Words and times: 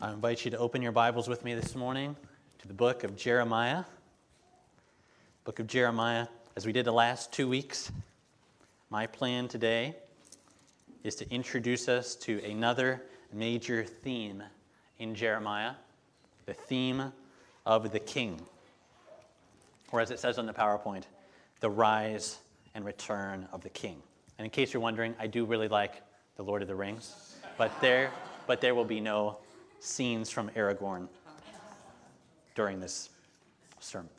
I 0.00 0.12
invite 0.12 0.44
you 0.44 0.52
to 0.52 0.58
open 0.58 0.80
your 0.80 0.92
Bibles 0.92 1.26
with 1.26 1.44
me 1.44 1.54
this 1.56 1.74
morning 1.74 2.14
to 2.60 2.68
the 2.68 2.72
book 2.72 3.02
of 3.02 3.16
Jeremiah. 3.16 3.82
Book 5.42 5.58
of 5.58 5.66
Jeremiah, 5.66 6.28
as 6.54 6.64
we 6.64 6.70
did 6.70 6.84
the 6.84 6.92
last 6.92 7.32
two 7.32 7.48
weeks, 7.48 7.90
my 8.90 9.08
plan 9.08 9.48
today 9.48 9.96
is 11.02 11.16
to 11.16 11.28
introduce 11.32 11.88
us 11.88 12.14
to 12.14 12.40
another 12.44 13.02
major 13.32 13.82
theme 13.82 14.40
in 15.00 15.16
Jeremiah 15.16 15.72
the 16.46 16.54
theme 16.54 17.12
of 17.66 17.90
the 17.90 17.98
king. 17.98 18.40
Or 19.90 20.00
as 20.00 20.12
it 20.12 20.20
says 20.20 20.38
on 20.38 20.46
the 20.46 20.54
PowerPoint, 20.54 21.06
the 21.58 21.70
rise 21.70 22.38
and 22.76 22.84
return 22.84 23.48
of 23.50 23.62
the 23.62 23.70
king. 23.70 24.00
And 24.38 24.44
in 24.44 24.50
case 24.50 24.72
you're 24.72 24.80
wondering, 24.80 25.16
I 25.18 25.26
do 25.26 25.44
really 25.44 25.66
like 25.66 26.02
The 26.36 26.44
Lord 26.44 26.62
of 26.62 26.68
the 26.68 26.76
Rings, 26.76 27.34
but 27.56 27.72
there, 27.80 28.12
but 28.46 28.60
there 28.60 28.76
will 28.76 28.84
be 28.84 29.00
no 29.00 29.38
scenes 29.80 30.30
from 30.30 30.50
Aragorn 30.50 31.08
during 32.54 32.80
this 32.80 33.10
sermon. 33.80 34.10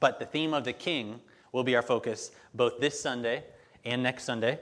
But 0.00 0.18
the 0.18 0.26
theme 0.26 0.54
of 0.54 0.64
the 0.64 0.72
king 0.72 1.20
will 1.52 1.64
be 1.64 1.76
our 1.76 1.82
focus 1.82 2.30
both 2.54 2.80
this 2.80 3.00
Sunday 3.00 3.44
and 3.84 4.02
next 4.02 4.24
Sunday. 4.24 4.58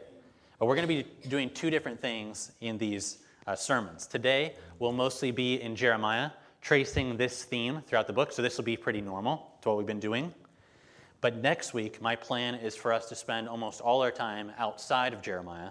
But 0.58 0.66
we're 0.66 0.76
going 0.76 0.88
to 0.88 0.94
be 0.94 1.28
doing 1.28 1.50
two 1.50 1.70
different 1.70 2.00
things 2.00 2.52
in 2.60 2.78
these 2.78 3.18
uh, 3.46 3.54
sermons. 3.54 4.06
Today 4.06 4.54
will 4.78 4.92
mostly 4.92 5.30
be 5.30 5.60
in 5.60 5.76
Jeremiah, 5.76 6.30
tracing 6.62 7.16
this 7.16 7.44
theme 7.44 7.82
throughout 7.86 8.06
the 8.06 8.12
book. 8.12 8.32
So 8.32 8.42
this 8.42 8.56
will 8.56 8.64
be 8.64 8.76
pretty 8.76 9.00
normal 9.00 9.52
to 9.62 9.68
what 9.68 9.78
we've 9.78 9.86
been 9.86 10.00
doing. 10.00 10.32
But 11.20 11.36
next 11.36 11.74
week, 11.74 12.00
my 12.00 12.16
plan 12.16 12.54
is 12.54 12.76
for 12.76 12.92
us 12.92 13.08
to 13.08 13.14
spend 13.14 13.48
almost 13.48 13.80
all 13.80 14.02
our 14.02 14.10
time 14.10 14.52
outside 14.58 15.12
of 15.12 15.22
Jeremiah. 15.22 15.70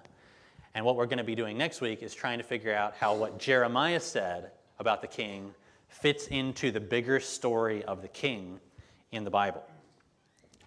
And 0.75 0.83
what 0.83 0.97
we're 0.97 1.05
going 1.05 1.19
to 1.19 1.23
be 1.23 1.35
doing 1.35 1.57
next 1.57 1.79
week 1.79 2.03
is 2.03 2.13
trying 2.13 2.37
to 2.37 2.43
figure 2.43 2.75
out 2.75 2.95
how 2.99 3.15
what 3.15 3.39
Jeremiah 3.39 4.01
said 4.01 4.51
about 4.77 5.01
the 5.01 5.07
king 5.07 5.53
fits 5.87 6.27
into 6.27 6.69
the 6.69 6.81
bigger 6.81 7.21
story 7.21 7.81
of 7.85 8.01
the 8.01 8.09
king 8.09 8.59
in 9.13 9.23
the 9.23 9.29
Bible. 9.29 9.63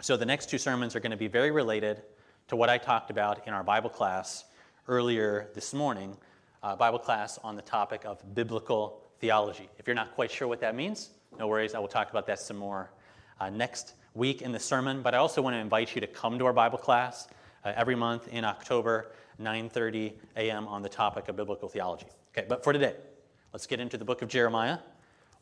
So 0.01 0.17
the 0.17 0.25
next 0.25 0.49
two 0.49 0.57
sermons 0.57 0.97
are 0.97 1.01
going 1.01 1.11
to 1.11 1.19
be 1.19 1.29
very 1.29 1.51
related 1.51 2.01
to 2.49 2.57
what 2.57 2.71
I 2.71 2.79
talked 2.79 3.11
about 3.11 3.47
in 3.47 3.53
our 3.53 3.63
Bible 3.63 3.91
class 3.91 4.47
earlier 4.87 5.51
this 5.55 5.75
morning, 5.75 6.17
uh, 6.63 6.75
Bible 6.75 6.99
class 6.99 7.39
on 7.45 7.55
the 7.55 7.63
topic 7.63 8.07
of 8.07 8.35
biblical 8.35 9.03
theology. 9.21 9.69
If 9.79 9.87
you're 9.87 9.95
not 9.95 10.15
quite 10.15 10.31
sure 10.31 10.49
what 10.49 10.61
that 10.61 10.75
means, 10.75 11.11
no 11.39 11.49
worries, 11.49 11.75
I 11.75 11.81
will 11.81 11.89
talk 11.89 12.09
about 12.09 12.27
that 12.29 12.39
some 12.39 12.57
more 12.57 12.91
uh, 13.41 13.51
next 13.51 13.93
week 14.15 14.41
in 14.41 14.53
the 14.53 14.59
sermon, 14.59 15.03
but 15.03 15.15
I 15.15 15.19
also 15.19 15.43
want 15.43 15.53
to 15.53 15.61
invite 15.61 15.95
you 15.95 16.01
to 16.01 16.07
come 16.07 16.39
to 16.39 16.47
our 16.47 16.55
Bible 16.55 16.79
class 16.79 17.29
uh, 17.63 17.73
every 17.77 17.95
month 17.95 18.29
in 18.29 18.47
October, 18.47 19.13
9:30 19.41 20.13
a.m. 20.37 20.67
on 20.69 20.83
the 20.83 20.89
topic 20.89 21.29
of 21.29 21.37
biblical 21.37 21.69
theology. 21.69 22.07
Okay, 22.37 22.47
but 22.49 22.65
for 22.65 22.73
today, 22.73 22.95
let's 23.53 23.67
get 23.67 23.81
into 23.81 23.97
the 23.97 24.05
book 24.05 24.23
of 24.23 24.29
Jeremiah. 24.29 24.79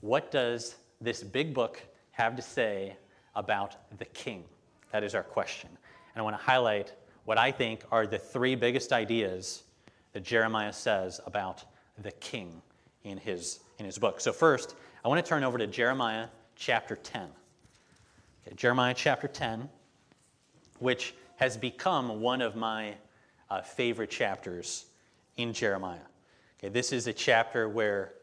What 0.00 0.30
does 0.30 0.77
this 1.00 1.22
big 1.22 1.55
book 1.55 1.80
have 2.12 2.36
to 2.36 2.42
say 2.42 2.97
about 3.34 3.77
the 3.98 4.05
king? 4.06 4.44
That 4.92 5.02
is 5.02 5.14
our 5.14 5.22
question. 5.22 5.70
And 5.70 6.20
I 6.20 6.22
want 6.22 6.36
to 6.36 6.42
highlight 6.42 6.92
what 7.24 7.39
I 7.39 7.50
think 7.50 7.83
are 7.91 8.06
the 8.06 8.19
three 8.19 8.55
biggest 8.55 8.92
ideas 8.92 9.64
that 10.12 10.22
Jeremiah 10.22 10.72
says 10.72 11.20
about 11.27 11.64
the 11.98 12.12
king 12.12 12.62
in 13.05 13.19
his, 13.19 13.61
in 13.78 13.84
his 13.84 13.98
book. 13.98 14.20
So, 14.20 14.33
first, 14.33 14.77
I 15.05 15.08
want 15.08 15.24
to 15.24 15.28
turn 15.28 15.44
over 15.44 15.58
to 15.58 15.67
Jeremiah 15.67 16.28
chapter 16.55 16.97
10. 16.97 17.22
Okay, 18.47 18.55
Jeremiah 18.55 18.94
chapter 18.94 19.28
10, 19.28 19.69
which 20.78 21.14
has 21.36 21.56
become 21.56 22.20
one 22.20 22.41
of 22.41 22.56
my 22.56 22.94
uh, 23.50 23.62
favorite 23.62 24.11
chapters 24.11 24.86
in 25.36 25.52
Jeremiah. 25.52 25.98
Okay, 26.58 26.69
this 26.69 26.92
is 26.92 27.06
a 27.06 27.12
chapter 27.12 27.69
where 27.69 28.14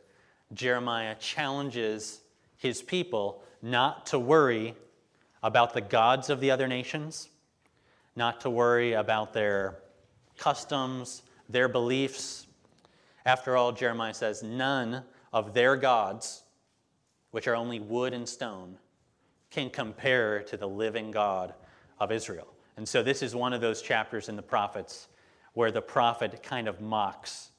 Jeremiah 0.54 1.16
challenges 1.20 2.22
his 2.58 2.82
people 2.82 3.44
not 3.62 4.08
to 4.08 4.20
worry 4.20 4.76
about 5.42 5.74
the 5.74 5.82
gods 5.82 6.30
of 6.30 6.40
the 6.40 6.52
other 6.52 6.68
nations, 6.68 7.30
not 8.16 8.42
to 8.42 8.50
worry 8.50 8.94
about 8.94 9.34
their 9.34 9.80
customs, 10.38 11.24
their 11.50 11.68
beliefs. 11.68 12.48
After 13.26 13.56
all, 13.56 13.72
Jeremiah 13.72 14.14
says, 14.14 14.44
none 14.44 15.04
of 15.32 15.54
their 15.54 15.76
gods, 15.76 16.44
which 17.32 17.48
are 17.48 17.56
only 17.56 17.80
wood 17.80 18.14
and 18.14 18.28
stone, 18.28 18.78
can 19.50 19.70
compare 19.70 20.42
to 20.44 20.58
the 20.58 20.68
living 20.68 21.12
God 21.12 21.54
of 22.00 22.12
Israel. 22.12 22.48
And 22.78 22.88
so, 22.88 23.04
this 23.04 23.22
is 23.22 23.36
one 23.36 23.54
of 23.54 23.62
those 23.62 23.82
chapters 23.82 24.30
in 24.30 24.36
the 24.36 24.42
prophets 24.42 25.08
where 25.54 25.72
the 25.72 25.82
prophet 25.82 26.42
kind 26.44 26.68
of 26.68 26.82
mocks 26.82 27.50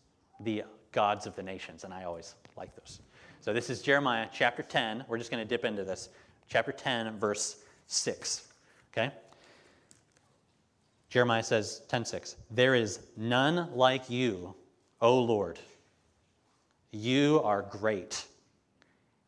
the 0.41 0.65
gods 0.93 1.27
of 1.27 1.34
the 1.37 1.43
nations, 1.43 1.84
and 1.84 1.93
I 1.93 2.05
always 2.05 2.34
like 2.56 2.75
those. 2.77 3.00
So, 3.41 3.53
this 3.53 3.69
is 3.71 3.82
Jeremiah 3.82 4.28
chapter 4.32 4.62
10. 4.62 5.05
We're 5.09 5.19
just 5.19 5.31
going 5.31 5.43
to 5.43 5.49
dip 5.49 5.65
into 5.65 5.84
this. 5.84 6.09
Chapter 6.49 6.72
10, 6.72 7.19
verse 7.19 7.56
6. 7.87 8.49
Okay? 8.93 9.12
Jeremiah 11.15 11.43
says, 11.43 11.83
10:6, 11.88 12.34
There 12.50 12.75
is 12.75 12.99
none 13.16 13.72
like 13.75 14.10
you, 14.10 14.54
O 15.00 15.21
Lord. 15.21 15.60
You 16.91 17.41
are 17.44 17.62
great, 17.62 18.27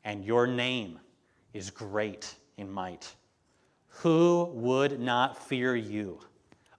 and 0.03 0.25
your 0.25 0.47
name 0.47 0.99
is 1.53 1.71
great 1.71 2.35
in 2.57 2.71
might. 2.71 3.15
Who 3.89 4.51
would 4.55 4.99
not 4.99 5.39
fear 5.39 5.77
you, 5.77 6.21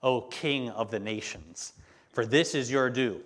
O 0.08 0.22
King 0.22 0.70
of 0.70 0.90
the 0.90 1.02
nations? 1.02 1.74
For 2.14 2.26
this 2.26 2.56
is 2.56 2.72
your 2.72 2.90
due. 2.90 3.22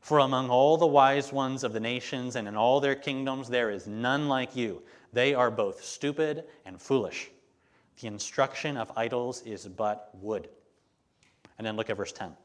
For 0.00 0.18
among 0.18 0.50
all 0.50 0.76
the 0.76 0.86
wise 0.86 1.32
ones 1.32 1.64
of 1.64 1.72
the 1.72 1.80
nations 1.80 2.36
and 2.36 2.46
in 2.46 2.56
all 2.56 2.78
their 2.78 2.94
kingdoms, 2.94 3.48
there 3.48 3.70
is 3.70 3.86
none 3.86 4.28
like 4.28 4.54
you. 4.54 4.82
They 5.14 5.32
are 5.32 5.50
both 5.50 5.82
stupid 5.82 6.44
and 6.66 6.78
foolish. 6.78 7.30
The 7.98 8.08
instruction 8.08 8.76
of 8.76 8.92
idols 8.98 9.40
is 9.46 9.66
but 9.66 10.10
wood. 10.20 10.50
And 11.56 11.66
then 11.66 11.74
look 11.74 11.88
at 11.88 11.96
verse 11.96 12.12
10. 12.12 12.36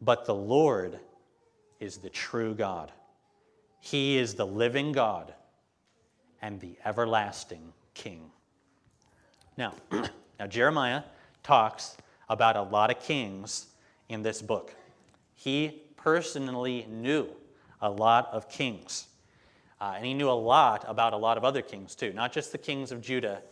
But 0.00 0.24
the 0.24 0.34
Lord 0.36 1.00
is 1.80 1.96
the 1.96 2.10
true 2.10 2.54
God, 2.54 2.92
He 3.80 4.18
is 4.18 4.34
the 4.34 4.46
living 4.46 4.92
God 4.92 5.34
and 6.40 6.60
the 6.60 6.78
everlasting 6.84 7.72
king. 7.94 8.30
Now, 9.56 9.74
now 10.38 10.46
Jeremiah 10.46 11.02
talks 11.42 11.96
about 12.28 12.56
a 12.56 12.62
lot 12.62 12.90
of 12.90 13.00
kings 13.00 13.66
in 14.08 14.22
this 14.22 14.42
book. 14.42 14.74
He 15.34 15.82
personally 15.96 16.86
knew 16.88 17.28
a 17.80 17.90
lot 17.90 18.28
of 18.32 18.48
kings. 18.48 19.06
Uh, 19.80 19.94
and 19.96 20.06
he 20.06 20.14
knew 20.14 20.30
a 20.30 20.32
lot 20.32 20.84
about 20.88 21.12
a 21.12 21.16
lot 21.16 21.36
of 21.36 21.44
other 21.44 21.62
kings 21.62 21.94
too, 21.94 22.12
not 22.12 22.32
just 22.32 22.52
the 22.52 22.58
kings 22.58 22.92
of 22.92 23.00
Judah. 23.00 23.42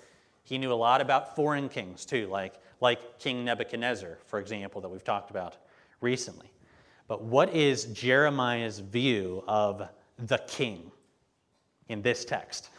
He 0.43 0.59
knew 0.59 0.73
a 0.73 0.75
lot 0.75 1.01
about 1.01 1.37
foreign 1.37 1.69
kings 1.69 2.05
too, 2.05 2.29
like, 2.29 2.55
like 2.81 3.19
King 3.19 3.45
Nebuchadnezzar, 3.45 4.19
for 4.27 4.39
example, 4.39 4.81
that 4.81 4.89
we've 4.89 5.05
talked 5.05 5.31
about 5.31 5.57
recently. 6.01 6.51
But 7.07 7.23
what 7.23 7.55
is 7.55 7.85
Jeremiah's 7.87 8.79
view 8.79 9.45
of 9.47 9.87
the 10.19 10.39
king 10.39 10.91
in 11.89 12.03
this 12.03 12.25
text? 12.25 12.71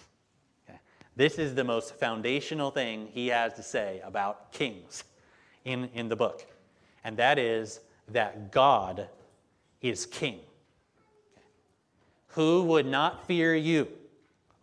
This 1.15 1.39
is 1.39 1.55
the 1.55 1.63
most 1.63 1.95
foundational 1.95 2.71
thing 2.71 3.07
he 3.11 3.27
has 3.27 3.53
to 3.53 3.63
say 3.63 4.01
about 4.03 4.51
kings 4.51 5.05
in, 5.65 5.89
in 5.93 6.07
the 6.07 6.15
book, 6.15 6.45
and 7.03 7.17
that 7.17 7.37
is 7.37 7.81
that 8.07 8.51
God 8.51 9.09
is 9.81 10.05
king. 10.05 10.39
Who 12.29 12.63
would 12.63 12.85
not 12.85 13.25
fear 13.27 13.55
you, 13.55 13.87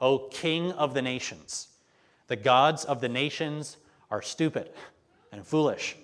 O 0.01 0.29
King 0.31 0.73
of 0.73 0.95
the 0.95 1.03
nations? 1.03 1.69
The 2.29 2.37
gods 2.37 2.85
of 2.85 3.01
the 3.01 3.09
nations 3.09 3.77
are 4.11 4.23
stupid 4.23 4.71
and 5.33 5.47
foolish, 5.47 5.97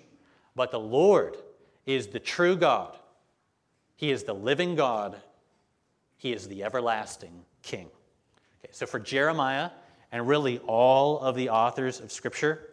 but 0.55 0.71
the 0.71 0.79
Lord 0.79 1.37
is 1.85 2.07
the 2.07 2.19
true 2.19 2.55
God. 2.55 2.97
He 3.95 4.11
is 4.11 4.23
the 4.23 4.33
living 4.33 4.75
God. 4.75 5.17
He 6.17 6.33
is 6.33 6.47
the 6.47 6.63
everlasting 6.63 7.45
King. 7.61 7.87
Okay, 8.63 8.71
so 8.71 8.85
for 8.85 8.99
Jeremiah, 8.99 9.69
and 10.11 10.27
really 10.27 10.59
all 10.59 11.19
of 11.19 11.35
the 11.35 11.49
authors 11.49 11.99
of 11.99 12.11
Scripture, 12.11 12.68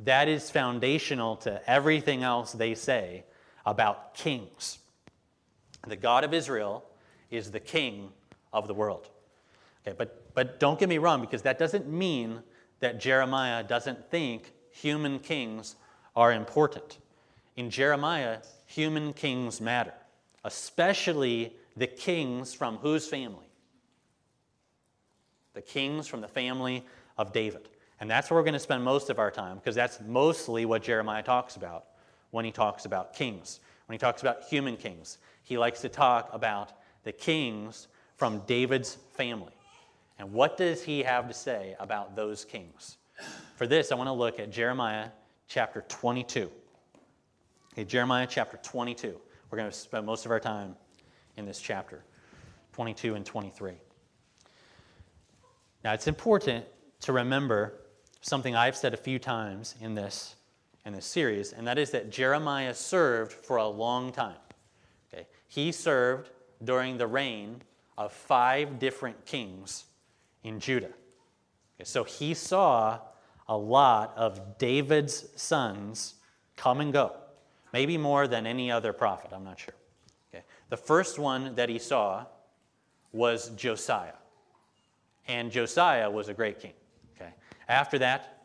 that 0.00 0.28
is 0.28 0.50
foundational 0.50 1.36
to 1.36 1.60
everything 1.68 2.22
else 2.22 2.52
they 2.52 2.74
say 2.74 3.24
about 3.66 4.14
kings. 4.14 4.78
The 5.86 5.96
God 5.96 6.24
of 6.24 6.32
Israel 6.32 6.84
is 7.30 7.50
the 7.50 7.60
king 7.60 8.10
of 8.52 8.68
the 8.68 8.74
world. 8.74 9.08
Okay, 9.86 9.94
but, 9.96 10.34
but 10.34 10.60
don't 10.60 10.78
get 10.78 10.88
me 10.88 10.98
wrong, 10.98 11.20
because 11.20 11.42
that 11.42 11.58
doesn't 11.58 11.88
mean 11.88 12.42
that 12.80 13.00
Jeremiah 13.00 13.62
doesn't 13.62 14.10
think 14.10 14.52
human 14.70 15.18
kings 15.18 15.76
are 16.14 16.32
important. 16.32 16.98
In 17.56 17.70
Jeremiah, 17.70 18.38
human 18.66 19.12
kings 19.12 19.60
matter, 19.60 19.94
especially 20.44 21.56
the 21.76 21.86
kings 21.86 22.54
from 22.54 22.76
whose 22.78 23.06
family? 23.06 23.48
the 25.58 25.62
kings 25.62 26.06
from 26.06 26.20
the 26.20 26.28
family 26.28 26.86
of 27.16 27.32
David. 27.32 27.68
And 28.00 28.10
that's 28.10 28.30
where 28.30 28.38
we're 28.38 28.44
going 28.44 28.54
to 28.54 28.60
spend 28.60 28.84
most 28.84 29.10
of 29.10 29.18
our 29.18 29.30
time 29.30 29.56
because 29.56 29.74
that's 29.74 30.00
mostly 30.06 30.64
what 30.64 30.82
Jeremiah 30.82 31.22
talks 31.22 31.56
about 31.56 31.86
when 32.30 32.44
he 32.44 32.52
talks 32.52 32.84
about 32.84 33.14
kings. 33.14 33.60
When 33.86 33.94
he 33.94 33.98
talks 33.98 34.20
about 34.20 34.44
human 34.44 34.76
kings, 34.76 35.18
he 35.42 35.58
likes 35.58 35.80
to 35.80 35.88
talk 35.88 36.28
about 36.32 36.72
the 37.04 37.12
kings 37.12 37.88
from 38.16 38.40
David's 38.46 38.98
family. 39.14 39.52
And 40.18 40.32
what 40.32 40.56
does 40.56 40.82
he 40.82 41.02
have 41.02 41.28
to 41.28 41.34
say 41.34 41.74
about 41.80 42.14
those 42.14 42.44
kings? 42.44 42.98
For 43.56 43.66
this, 43.66 43.90
I 43.90 43.94
want 43.94 44.08
to 44.08 44.12
look 44.12 44.38
at 44.38 44.50
Jeremiah 44.50 45.08
chapter 45.48 45.84
22. 45.88 46.50
Okay, 47.72 47.84
Jeremiah 47.84 48.26
chapter 48.28 48.58
22. 48.62 49.18
We're 49.50 49.58
going 49.58 49.70
to 49.70 49.76
spend 49.76 50.04
most 50.04 50.24
of 50.24 50.30
our 50.30 50.40
time 50.40 50.76
in 51.36 51.46
this 51.46 51.60
chapter 51.60 52.04
22 52.72 53.14
and 53.14 53.24
23. 53.24 53.72
Now, 55.84 55.94
it's 55.94 56.08
important 56.08 56.64
to 57.00 57.12
remember 57.12 57.74
something 58.20 58.54
I've 58.54 58.76
said 58.76 58.94
a 58.94 58.98
few 58.98 59.18
times 59.18 59.74
in 59.80 59.94
this, 59.94 60.36
in 60.84 60.92
this 60.92 61.06
series, 61.06 61.52
and 61.52 61.66
that 61.66 61.78
is 61.78 61.90
that 61.92 62.10
Jeremiah 62.10 62.74
served 62.74 63.32
for 63.32 63.56
a 63.56 63.66
long 63.68 64.12
time. 64.12 64.36
Okay? 65.12 65.26
He 65.46 65.72
served 65.72 66.30
during 66.64 66.98
the 66.98 67.06
reign 67.06 67.62
of 67.96 68.12
five 68.12 68.78
different 68.78 69.24
kings 69.24 69.84
in 70.42 70.60
Judah. 70.60 70.86
Okay, 70.86 71.84
so 71.84 72.04
he 72.04 72.34
saw 72.34 72.98
a 73.48 73.56
lot 73.56 74.12
of 74.16 74.58
David's 74.58 75.28
sons 75.36 76.14
come 76.56 76.80
and 76.80 76.92
go, 76.92 77.16
maybe 77.72 77.96
more 77.96 78.26
than 78.26 78.46
any 78.46 78.70
other 78.70 78.92
prophet, 78.92 79.30
I'm 79.32 79.44
not 79.44 79.58
sure. 79.58 79.74
Okay. 80.32 80.44
The 80.68 80.76
first 80.76 81.18
one 81.18 81.54
that 81.54 81.68
he 81.68 81.78
saw 81.78 82.26
was 83.12 83.50
Josiah. 83.50 84.12
And 85.26 85.50
Josiah 85.50 86.10
was 86.10 86.28
a 86.28 86.34
great 86.34 86.60
king. 86.60 86.72
After 87.68 87.98
that, 87.98 88.44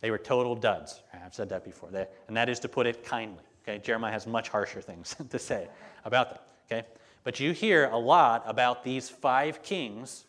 they 0.00 0.10
were 0.10 0.18
total 0.18 0.54
duds. 0.54 1.02
I've 1.12 1.34
said 1.34 1.48
that 1.48 1.64
before. 1.64 1.90
They, 1.90 2.06
and 2.28 2.36
that 2.36 2.48
is 2.48 2.60
to 2.60 2.68
put 2.68 2.86
it 2.86 3.04
kindly. 3.04 3.44
Okay. 3.62 3.78
Jeremiah 3.78 4.12
has 4.12 4.26
much 4.26 4.48
harsher 4.48 4.80
things 4.80 5.16
to 5.30 5.38
say 5.38 5.68
about 6.04 6.30
them. 6.30 6.38
Okay. 6.70 6.86
But 7.22 7.40
you 7.40 7.52
hear 7.52 7.86
a 7.86 7.96
lot 7.96 8.42
about 8.46 8.84
these 8.84 9.08
five 9.08 9.62
kings 9.62 10.24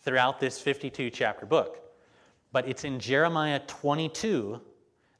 throughout 0.00 0.40
this 0.40 0.60
52 0.60 1.10
chapter 1.10 1.46
book. 1.46 1.78
But 2.52 2.66
it's 2.66 2.84
in 2.84 2.98
Jeremiah 2.98 3.60
22 3.66 4.60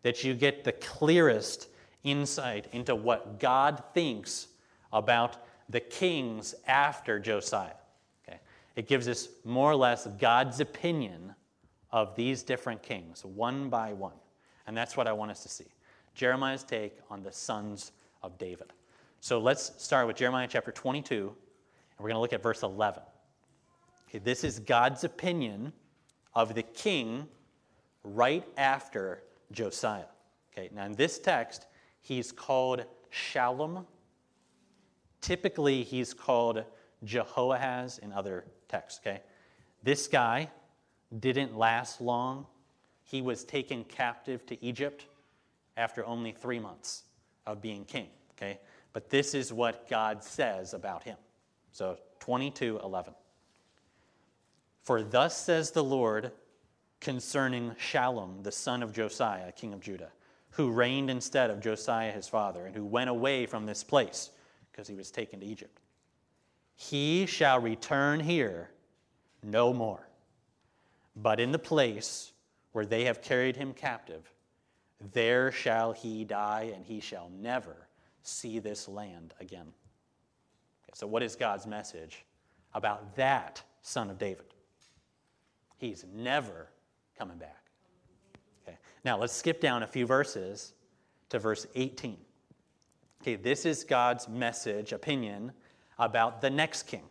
that 0.02 0.24
you 0.24 0.34
get 0.34 0.64
the 0.64 0.72
clearest 0.72 1.68
insight 2.02 2.66
into 2.72 2.96
what 2.96 3.38
God 3.38 3.82
thinks 3.94 4.48
about 4.92 5.36
the 5.68 5.80
kings 5.80 6.54
after 6.66 7.20
Josiah. 7.20 7.74
Okay? 8.26 8.40
It 8.74 8.88
gives 8.88 9.06
us 9.06 9.28
more 9.44 9.70
or 9.70 9.76
less 9.76 10.08
God's 10.18 10.58
opinion 10.58 11.34
of 11.92 12.14
these 12.14 12.42
different 12.42 12.82
kings, 12.82 13.24
one 13.24 13.68
by 13.68 13.92
one. 13.92 14.14
And 14.66 14.76
that's 14.76 14.96
what 14.96 15.06
I 15.06 15.12
want 15.12 15.30
us 15.30 15.42
to 15.42 15.48
see. 15.48 15.66
Jeremiah's 16.14 16.62
take 16.62 16.98
on 17.10 17.22
the 17.22 17.32
sons 17.32 17.92
of 18.22 18.38
David. 18.38 18.72
So 19.20 19.38
let's 19.38 19.72
start 19.82 20.06
with 20.06 20.16
Jeremiah 20.16 20.48
chapter 20.48 20.72
22, 20.72 21.16
and 21.16 21.34
we're 21.98 22.08
going 22.08 22.14
to 22.14 22.20
look 22.20 22.32
at 22.32 22.42
verse 22.42 22.62
11. 22.62 23.02
Okay, 24.08 24.18
this 24.18 24.44
is 24.44 24.58
God's 24.58 25.04
opinion 25.04 25.72
of 26.34 26.54
the 26.54 26.62
king 26.62 27.28
right 28.02 28.46
after 28.56 29.22
Josiah. 29.52 30.04
Okay, 30.52 30.70
now 30.74 30.86
in 30.86 30.92
this 30.92 31.18
text, 31.18 31.66
he's 32.00 32.32
called 32.32 32.84
Shallum. 33.12 33.84
Typically, 35.20 35.82
he's 35.82 36.14
called 36.14 36.64
Jehoahaz 37.04 37.98
in 37.98 38.12
other 38.12 38.44
texts. 38.68 39.00
Okay, 39.04 39.20
this 39.82 40.06
guy 40.08 40.48
didn't 41.18 41.56
last 41.56 42.00
long. 42.00 42.46
He 43.04 43.22
was 43.22 43.44
taken 43.44 43.84
captive 43.84 44.46
to 44.46 44.64
Egypt 44.64 45.06
after 45.76 46.04
only 46.04 46.32
three 46.32 46.58
months 46.58 47.04
of 47.46 47.60
being 47.60 47.84
king. 47.84 48.08
Okay, 48.32 48.58
but 48.92 49.10
this 49.10 49.34
is 49.34 49.52
what 49.52 49.88
God 49.88 50.22
says 50.22 50.74
about 50.74 51.02
him. 51.02 51.16
So 51.72 51.98
22 52.20 52.80
11. 52.82 53.14
For 54.82 55.02
thus 55.02 55.36
says 55.36 55.70
the 55.70 55.84
Lord 55.84 56.32
concerning 57.00 57.72
Shallum, 57.72 58.42
the 58.42 58.52
son 58.52 58.82
of 58.82 58.92
Josiah, 58.92 59.52
king 59.52 59.72
of 59.72 59.80
Judah, 59.80 60.10
who 60.50 60.70
reigned 60.70 61.10
instead 61.10 61.50
of 61.50 61.60
Josiah 61.60 62.12
his 62.12 62.28
father, 62.28 62.66
and 62.66 62.74
who 62.74 62.84
went 62.84 63.10
away 63.10 63.46
from 63.46 63.66
this 63.66 63.82
place 63.82 64.30
because 64.70 64.88
he 64.88 64.94
was 64.94 65.10
taken 65.10 65.40
to 65.40 65.46
Egypt. 65.46 65.80
He 66.76 67.26
shall 67.26 67.60
return 67.60 68.20
here 68.20 68.70
no 69.42 69.72
more, 69.72 70.06
but 71.22 71.40
in 71.40 71.52
the 71.52 71.58
place 71.58 72.32
where 72.72 72.86
they 72.86 73.04
have 73.04 73.22
carried 73.22 73.56
him 73.56 73.72
captive, 73.72 74.32
there 75.12 75.50
shall 75.50 75.92
he 75.92 76.24
die, 76.24 76.72
and 76.74 76.84
he 76.84 77.00
shall 77.00 77.30
never 77.40 77.88
see 78.22 78.58
this 78.58 78.88
land 78.88 79.34
again. 79.40 79.66
Okay, 79.66 80.92
so, 80.94 81.06
what 81.06 81.22
is 81.22 81.36
God's 81.36 81.66
message 81.66 82.24
about 82.74 83.16
that 83.16 83.62
son 83.82 84.10
of 84.10 84.18
David? 84.18 84.46
He's 85.78 86.04
never 86.14 86.68
coming 87.18 87.38
back. 87.38 87.70
Okay, 88.62 88.76
now 89.04 89.18
let's 89.18 89.32
skip 89.32 89.60
down 89.60 89.82
a 89.82 89.86
few 89.86 90.06
verses 90.06 90.74
to 91.30 91.38
verse 91.38 91.66
18. 91.74 92.18
Okay, 93.22 93.36
this 93.36 93.64
is 93.64 93.84
God's 93.84 94.28
message, 94.28 94.92
opinion 94.92 95.52
about 95.98 96.40
the 96.40 96.50
next 96.50 96.84
king, 96.84 97.04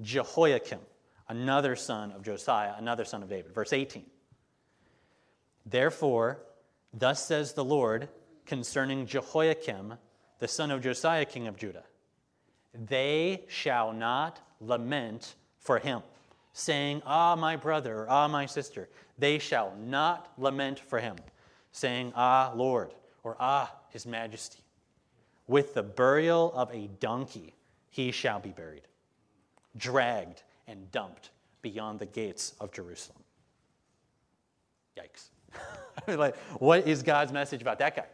Jehoiakim, 0.00 0.80
another 1.28 1.76
son 1.76 2.12
of 2.12 2.22
Josiah, 2.22 2.74
another 2.78 3.04
son 3.04 3.22
of 3.22 3.28
David. 3.28 3.54
Verse 3.54 3.72
18. 3.72 4.04
Therefore, 5.66 6.38
thus 6.92 7.24
says 7.24 7.52
the 7.52 7.64
Lord 7.64 8.08
concerning 8.46 9.06
Jehoiakim, 9.06 9.94
the 10.38 10.48
son 10.48 10.70
of 10.70 10.80
Josiah, 10.80 11.24
king 11.24 11.46
of 11.46 11.56
Judah 11.56 11.84
they 12.86 13.44
shall 13.48 13.92
not 13.92 14.40
lament 14.60 15.34
for 15.58 15.78
him, 15.78 16.02
saying, 16.52 17.02
Ah, 17.04 17.34
my 17.36 17.56
brother, 17.56 18.00
or 18.00 18.10
Ah, 18.10 18.28
my 18.28 18.46
sister. 18.46 18.88
They 19.18 19.38
shall 19.38 19.74
not 19.76 20.32
lament 20.38 20.78
for 20.78 21.00
him, 21.00 21.16
saying, 21.72 22.12
Ah, 22.14 22.52
Lord, 22.54 22.94
or 23.22 23.36
Ah, 23.40 23.74
his 23.90 24.06
majesty. 24.06 24.62
With 25.46 25.74
the 25.74 25.82
burial 25.82 26.52
of 26.52 26.72
a 26.72 26.88
donkey 27.00 27.54
he 27.90 28.12
shall 28.12 28.38
be 28.38 28.50
buried, 28.50 28.86
dragged 29.76 30.42
and 30.68 30.90
dumped 30.92 31.30
beyond 31.62 31.98
the 31.98 32.06
gates 32.06 32.54
of 32.60 32.70
Jerusalem. 32.70 33.18
Yikes. 34.96 35.30
like, 36.16 36.36
what 36.60 36.86
is 36.86 37.02
God's 37.02 37.32
message 37.32 37.62
about 37.62 37.78
that 37.80 37.96
guy? 37.96 38.06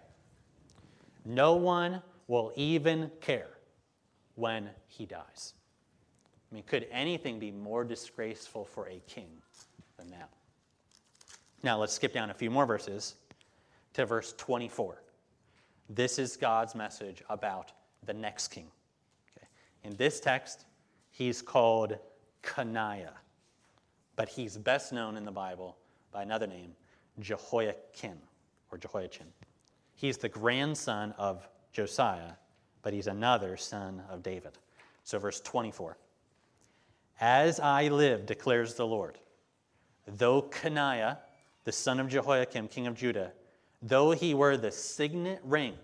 No 1.26 1.54
one 1.54 2.00
will 2.28 2.52
even 2.56 3.10
care 3.20 3.58
when 4.36 4.70
he 4.86 5.04
dies. 5.04 5.54
I 6.50 6.54
mean, 6.54 6.64
could 6.64 6.86
anything 6.90 7.38
be 7.38 7.50
more 7.50 7.84
disgraceful 7.84 8.64
for 8.64 8.88
a 8.88 9.02
king 9.06 9.28
than 9.98 10.08
that? 10.10 10.30
Now, 11.62 11.78
let's 11.78 11.94
skip 11.94 12.12
down 12.12 12.30
a 12.30 12.34
few 12.34 12.50
more 12.50 12.66
verses 12.66 13.14
to 13.94 14.06
verse 14.06 14.34
24. 14.36 15.02
This 15.88 16.18
is 16.18 16.36
God's 16.36 16.74
message 16.74 17.22
about 17.28 17.72
the 18.04 18.14
next 18.14 18.48
king. 18.48 18.66
Okay. 19.36 19.46
In 19.82 19.96
this 19.96 20.20
text, 20.20 20.66
he's 21.10 21.42
called 21.42 21.98
Coniah, 22.44 23.14
but 24.16 24.28
he's 24.28 24.56
best 24.56 24.92
known 24.92 25.16
in 25.16 25.24
the 25.24 25.32
Bible 25.32 25.76
by 26.12 26.22
another 26.22 26.46
name, 26.46 26.72
Jehoiakim 27.20 28.18
or 28.70 28.78
Jehoiachin. 28.78 29.26
He's 29.94 30.18
the 30.18 30.28
grandson 30.28 31.14
of 31.18 31.48
Josiah, 31.72 32.32
but 32.82 32.92
he's 32.92 33.06
another 33.06 33.56
son 33.56 34.02
of 34.10 34.22
David. 34.22 34.52
So, 35.04 35.18
verse 35.18 35.40
24 35.40 35.96
As 37.20 37.60
I 37.60 37.88
live, 37.88 38.26
declares 38.26 38.74
the 38.74 38.86
Lord, 38.86 39.18
though 40.06 40.42
Coniah, 40.42 41.18
the 41.64 41.72
son 41.72 42.00
of 42.00 42.08
Jehoiakim, 42.08 42.68
king 42.68 42.86
of 42.86 42.94
Judah, 42.94 43.32
though 43.82 44.12
he 44.12 44.34
were 44.34 44.56
the 44.56 44.70
signet 44.70 45.40
ring 45.44 45.74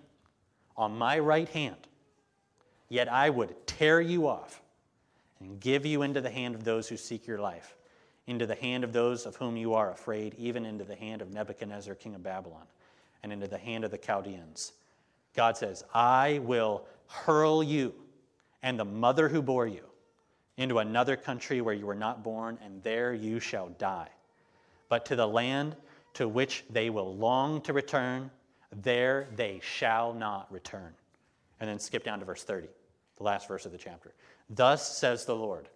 on 0.77 0.97
my 0.97 1.19
right 1.19 1.49
hand, 1.49 1.89
yet 2.89 3.11
I 3.11 3.31
would 3.31 3.67
tear 3.67 4.01
you 4.01 4.27
off 4.29 4.63
and 5.41 5.59
give 5.61 5.87
you 5.87 6.03
into 6.03 6.21
the 6.21 6.31
hand 6.31 6.55
of 6.55 6.65
those 6.65 6.89
who 6.89 6.97
seek 6.97 7.27
your 7.27 7.39
life, 7.39 7.77
into 8.27 8.47
the 8.47 8.55
hand 8.55 8.85
of 8.85 8.93
those 8.93 9.27
of 9.27 9.37
whom 9.37 9.57
you 9.57 9.75
are 9.75 9.91
afraid, 9.91 10.35
even 10.39 10.65
into 10.65 10.85
the 10.85 10.95
hand 10.95 11.23
of 11.23 11.33
Nebuchadnezzar, 11.33 11.95
king 11.95 12.15
of 12.15 12.23
Babylon, 12.23 12.67
and 13.23 13.33
into 13.33 13.49
the 13.49 13.59
hand 13.59 13.85
of 13.85 13.91
the 13.91 13.99
Chaldeans. 13.99 14.73
God 15.35 15.57
says, 15.57 15.85
I 15.95 16.41
will 16.43 16.85
hurl 17.07 17.63
you 17.63 17.95
and 18.63 18.79
the 18.79 18.85
mother 18.85 19.29
who 19.29 19.43
bore 19.43 19.67
you 19.67 19.85
into 20.57 20.79
another 20.79 21.17
country 21.17 21.61
where 21.61 21.75
you 21.75 21.87
were 21.87 21.95
not 21.95 22.23
born, 22.23 22.59
and 22.63 22.83
there 22.83 23.15
you 23.15 23.41
shall 23.41 23.71
die. 23.71 24.09
But 24.91 25.07
to 25.07 25.17
the 25.17 25.27
land 25.27 25.77
to 26.15 26.29
which 26.29 26.65
they 26.69 26.91
will 26.91 27.17
long 27.17 27.63
to 27.63 27.73
return, 27.73 28.31
there 28.83 29.29
they 29.37 29.61
shall 29.63 30.13
not 30.13 30.53
return. 30.53 30.93
And 31.61 31.69
then 31.69 31.79
skip 31.79 32.05
down 32.05 32.19
to 32.19 32.25
verse 32.25 32.43
30, 32.45 32.69
the 33.17 33.23
last 33.23 33.49
verse 33.49 33.65
of 33.65 33.73
the 33.73 33.79
chapter. 33.79 34.13
Thus 34.51 34.99
says 34.99 35.25
the 35.25 35.37
Lord 35.37 35.69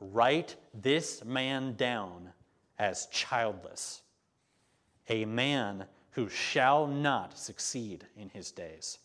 Write 0.00 0.56
this 0.74 1.24
man 1.24 1.74
down 1.74 2.30
as 2.78 3.06
childless, 3.06 4.02
a 5.08 5.24
man 5.24 5.84
who 6.12 6.28
shall 6.28 6.86
not 6.86 7.36
succeed 7.36 8.06
in 8.16 8.28
his 8.28 8.50
days. 8.50 8.98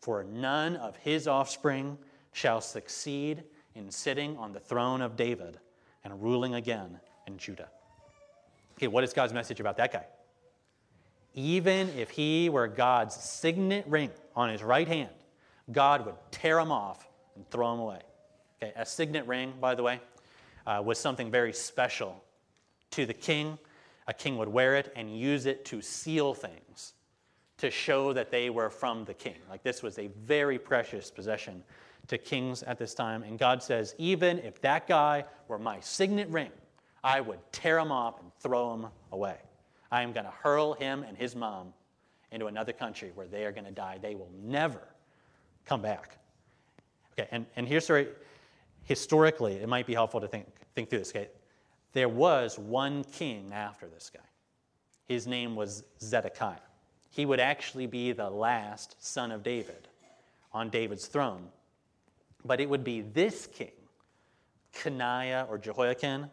For 0.00 0.22
none 0.22 0.76
of 0.76 0.96
his 0.96 1.26
offspring 1.26 1.98
shall 2.32 2.60
succeed 2.60 3.42
in 3.74 3.90
sitting 3.90 4.36
on 4.36 4.52
the 4.52 4.60
throne 4.60 5.02
of 5.02 5.16
David 5.16 5.58
and 6.04 6.22
ruling 6.22 6.54
again 6.54 7.00
in 7.26 7.36
Judah. 7.36 7.68
Okay, 8.76 8.86
what 8.86 9.02
is 9.02 9.12
God's 9.12 9.32
message 9.32 9.58
about 9.58 9.76
that 9.78 9.92
guy? 9.92 10.06
Even 11.34 11.88
if 11.96 12.10
he 12.10 12.48
were 12.48 12.68
God's 12.68 13.14
signet 13.16 13.84
ring 13.88 14.10
on 14.36 14.50
his 14.50 14.62
right 14.62 14.86
hand, 14.86 15.10
God 15.70 16.06
would 16.06 16.14
tear 16.30 16.60
him 16.60 16.70
off 16.70 17.08
and 17.34 17.48
throw 17.50 17.74
him 17.74 17.80
away. 17.80 18.00
Okay, 18.60 18.72
a 18.76 18.84
signet 18.84 19.26
ring, 19.26 19.54
by 19.60 19.74
the 19.74 19.82
way, 19.82 20.00
uh, 20.66 20.82
was 20.84 20.98
something 20.98 21.30
very 21.30 21.52
special 21.52 22.22
to 22.90 23.06
the 23.06 23.14
king. 23.14 23.58
A 24.06 24.14
king 24.14 24.36
would 24.38 24.48
wear 24.48 24.74
it 24.74 24.92
and 24.96 25.16
use 25.16 25.46
it 25.46 25.64
to 25.66 25.80
seal 25.80 26.34
things 26.34 26.94
to 27.58 27.70
show 27.70 28.12
that 28.12 28.30
they 28.30 28.50
were 28.50 28.70
from 28.70 29.04
the 29.04 29.14
king. 29.14 29.36
Like 29.50 29.62
this 29.62 29.82
was 29.82 29.98
a 29.98 30.08
very 30.24 30.58
precious 30.58 31.10
possession 31.10 31.62
to 32.06 32.16
kings 32.16 32.62
at 32.62 32.78
this 32.78 32.94
time. 32.94 33.22
And 33.22 33.38
God 33.38 33.62
says, 33.62 33.94
even 33.98 34.38
if 34.38 34.60
that 34.62 34.86
guy 34.86 35.24
were 35.48 35.58
my 35.58 35.80
signet 35.80 36.28
ring, 36.30 36.50
I 37.04 37.20
would 37.20 37.40
tear 37.52 37.78
him 37.78 37.92
off 37.92 38.20
and 38.20 38.30
throw 38.40 38.74
him 38.74 38.86
away. 39.12 39.36
I 39.90 40.02
am 40.02 40.12
going 40.12 40.26
to 40.26 40.32
hurl 40.42 40.74
him 40.74 41.02
and 41.02 41.16
his 41.16 41.36
mom 41.36 41.72
into 42.30 42.46
another 42.46 42.72
country 42.72 43.10
where 43.14 43.26
they 43.26 43.44
are 43.44 43.52
going 43.52 43.64
to 43.64 43.72
die. 43.72 43.98
They 44.00 44.14
will 44.14 44.30
never 44.42 44.82
come 45.64 45.82
back. 45.82 46.18
Okay, 47.12 47.28
and, 47.30 47.46
and 47.56 47.66
here's 47.66 47.88
where 47.88 48.06
historically 48.88 49.54
it 49.56 49.68
might 49.68 49.86
be 49.86 49.92
helpful 49.92 50.20
to 50.20 50.26
think, 50.26 50.46
think 50.74 50.88
through 50.88 51.00
this. 51.00 51.10
Okay, 51.10 51.28
there 51.92 52.08
was 52.08 52.58
one 52.58 53.04
king 53.04 53.50
after 53.52 53.86
this 53.86 54.10
guy. 54.12 54.20
His 55.06 55.26
name 55.26 55.54
was 55.54 55.84
Zedekiah. 56.00 56.56
He 57.10 57.26
would 57.26 57.40
actually 57.40 57.86
be 57.86 58.12
the 58.12 58.30
last 58.30 58.96
son 58.98 59.30
of 59.30 59.42
David 59.42 59.88
on 60.52 60.70
David's 60.70 61.06
throne. 61.06 61.48
But 62.44 62.60
it 62.60 62.68
would 62.68 62.84
be 62.84 63.02
this 63.02 63.46
king, 63.46 63.72
Coniah 64.74 65.48
or 65.48 65.58
Jehoiachin, 65.58 66.30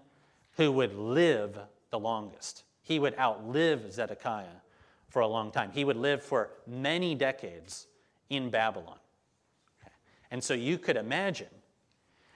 who 0.56 0.72
would 0.72 0.96
live 0.96 1.58
the 1.90 2.00
longest. 2.00 2.64
He 2.82 3.00
would 3.00 3.18
outlive 3.20 3.92
Zedekiah 3.92 4.62
for 5.10 5.22
a 5.22 5.28
long 5.28 5.52
time. 5.52 5.72
He 5.72 5.84
would 5.84 5.98
live 5.98 6.24
for 6.24 6.52
many 6.68 7.16
decades 7.16 7.88
in 8.30 8.50
Babylon. 8.50 9.00
And 10.32 10.44
so 10.44 10.54
you 10.54 10.78
could 10.78 10.98
imagine 10.98 11.48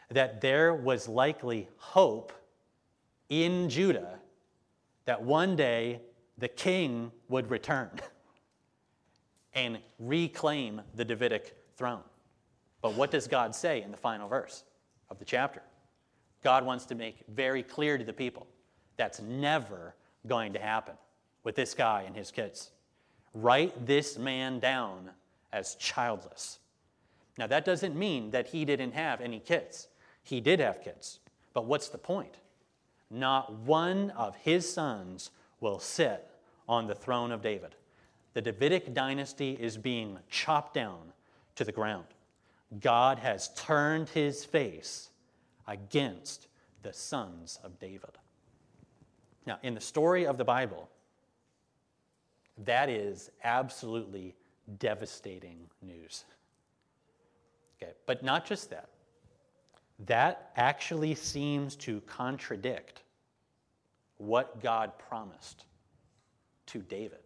that 0.10 0.42
there 0.42 0.74
was 0.74 1.08
likely 1.08 1.70
hope 1.78 2.34
in 3.30 3.70
Judah 3.70 4.20
that 5.06 5.22
one 5.22 5.56
day 5.56 6.02
the 6.38 6.48
king 6.48 7.12
would 7.28 7.50
return 7.50 7.90
and 9.54 9.80
reclaim 10.00 10.82
the 10.96 11.06
Davidic 11.06 11.56
throne. 11.76 12.04
But 12.82 12.94
what 12.96 13.12
does 13.12 13.28
God 13.28 13.54
say 13.54 13.82
in 13.82 13.92
the 13.92 13.98
final 13.98 14.28
verse 14.28 14.64
of 15.10 15.20
the 15.20 15.26
chapter? 15.26 15.62
God 16.44 16.66
wants 16.66 16.86
to 16.86 16.96
make 16.96 17.18
very 17.28 17.62
clear 17.62 17.98
to 17.98 18.04
the 18.04 18.14
people 18.14 18.48
that's 18.98 19.22
never 19.22 19.96
going 20.28 20.54
to 20.54 20.60
happen 20.60 20.96
with 21.44 21.56
this 21.56 21.74
guy 21.74 22.04
and 22.06 22.16
his 22.16 22.32
kids. 22.32 22.72
Write 23.34 23.86
this 23.86 24.18
man 24.18 24.60
down 24.60 25.10
as 25.52 25.76
childless. 25.76 26.60
Now, 27.38 27.48
that 27.48 27.66
doesn't 27.66 27.96
mean 27.96 28.32
that 28.32 28.48
he 28.48 28.66
didn't 28.66 28.92
have 28.92 29.22
any 29.22 29.40
kids. 29.40 29.88
He 30.24 30.42
did 30.42 30.60
have 30.60 30.84
kids. 30.84 31.20
But 31.54 31.66
what's 31.66 31.90
the 31.90 31.98
point? 31.98 32.36
Not 33.10 33.54
one 33.54 34.12
of 34.12 34.36
his 34.36 34.72
sons 34.72 35.32
will 35.60 35.80
sit 35.80 36.30
on 36.68 36.88
the 36.88 36.96
throne 36.96 37.32
of 37.32 37.42
David. 37.42 37.76
The 38.34 38.42
Davidic 38.42 38.94
dynasty 38.94 39.58
is 39.60 39.78
being 39.78 40.20
chopped 40.30 40.76
down 40.76 41.14
to 41.56 41.64
the 41.64 41.72
ground. 41.72 42.06
God 42.80 43.18
has 43.20 43.50
turned 43.56 44.10
his 44.10 44.46
face 44.46 45.10
against 45.68 46.48
the 46.84 46.94
sons 46.94 47.60
of 47.64 47.80
David. 47.80 48.18
Now, 49.48 49.58
in 49.64 49.74
the 49.74 49.82
story 49.82 50.28
of 50.28 50.38
the 50.38 50.46
Bible, 50.46 50.90
that 52.66 52.90
is 52.90 53.32
absolutely 53.44 54.36
devastating 54.78 55.58
news. 55.82 56.26
Okay, 57.82 57.94
but 58.06 58.24
not 58.24 58.46
just 58.46 58.70
that. 58.70 58.90
That 60.06 60.52
actually 60.56 61.16
seems 61.16 61.76
to 61.78 62.02
contradict 62.02 63.04
what 64.18 64.62
God 64.62 64.98
promised 64.98 65.66
to 66.68 66.80
David 66.80 67.20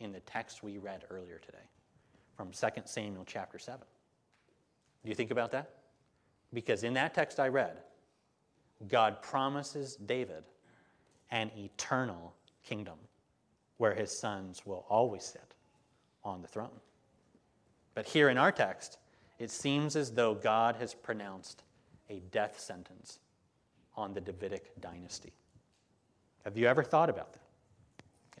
in 0.00 0.12
the 0.12 0.20
text 0.20 0.62
we 0.62 0.78
read 0.78 1.04
earlier 1.10 1.38
today 1.38 1.58
from 2.36 2.50
2 2.50 2.66
Samuel 2.84 3.24
chapter 3.26 3.58
7. 3.58 3.80
Do 5.02 5.08
you 5.08 5.14
think 5.14 5.30
about 5.30 5.52
that? 5.52 5.70
Because 6.52 6.84
in 6.84 6.94
that 6.94 7.14
text 7.14 7.40
I 7.40 7.48
read, 7.48 7.78
God 8.88 9.22
promises 9.22 9.96
David 9.96 10.44
an 11.30 11.50
eternal 11.56 12.34
kingdom 12.64 12.98
where 13.78 13.94
his 13.94 14.16
sons 14.16 14.62
will 14.64 14.84
always 14.88 15.24
sit 15.24 15.54
on 16.24 16.42
the 16.42 16.48
throne. 16.48 16.80
But 17.94 18.06
here 18.06 18.28
in 18.28 18.38
our 18.38 18.52
text, 18.52 18.98
it 19.38 19.50
seems 19.50 19.96
as 19.96 20.12
though 20.12 20.34
God 20.34 20.76
has 20.76 20.94
pronounced 20.94 21.62
a 22.08 22.20
death 22.30 22.58
sentence 22.58 23.18
on 23.96 24.14
the 24.14 24.20
Davidic 24.20 24.80
dynasty. 24.80 25.32
Have 26.44 26.56
you 26.56 26.66
ever 26.66 26.82
thought 26.82 27.10
about 27.10 27.32
that? 27.32 27.42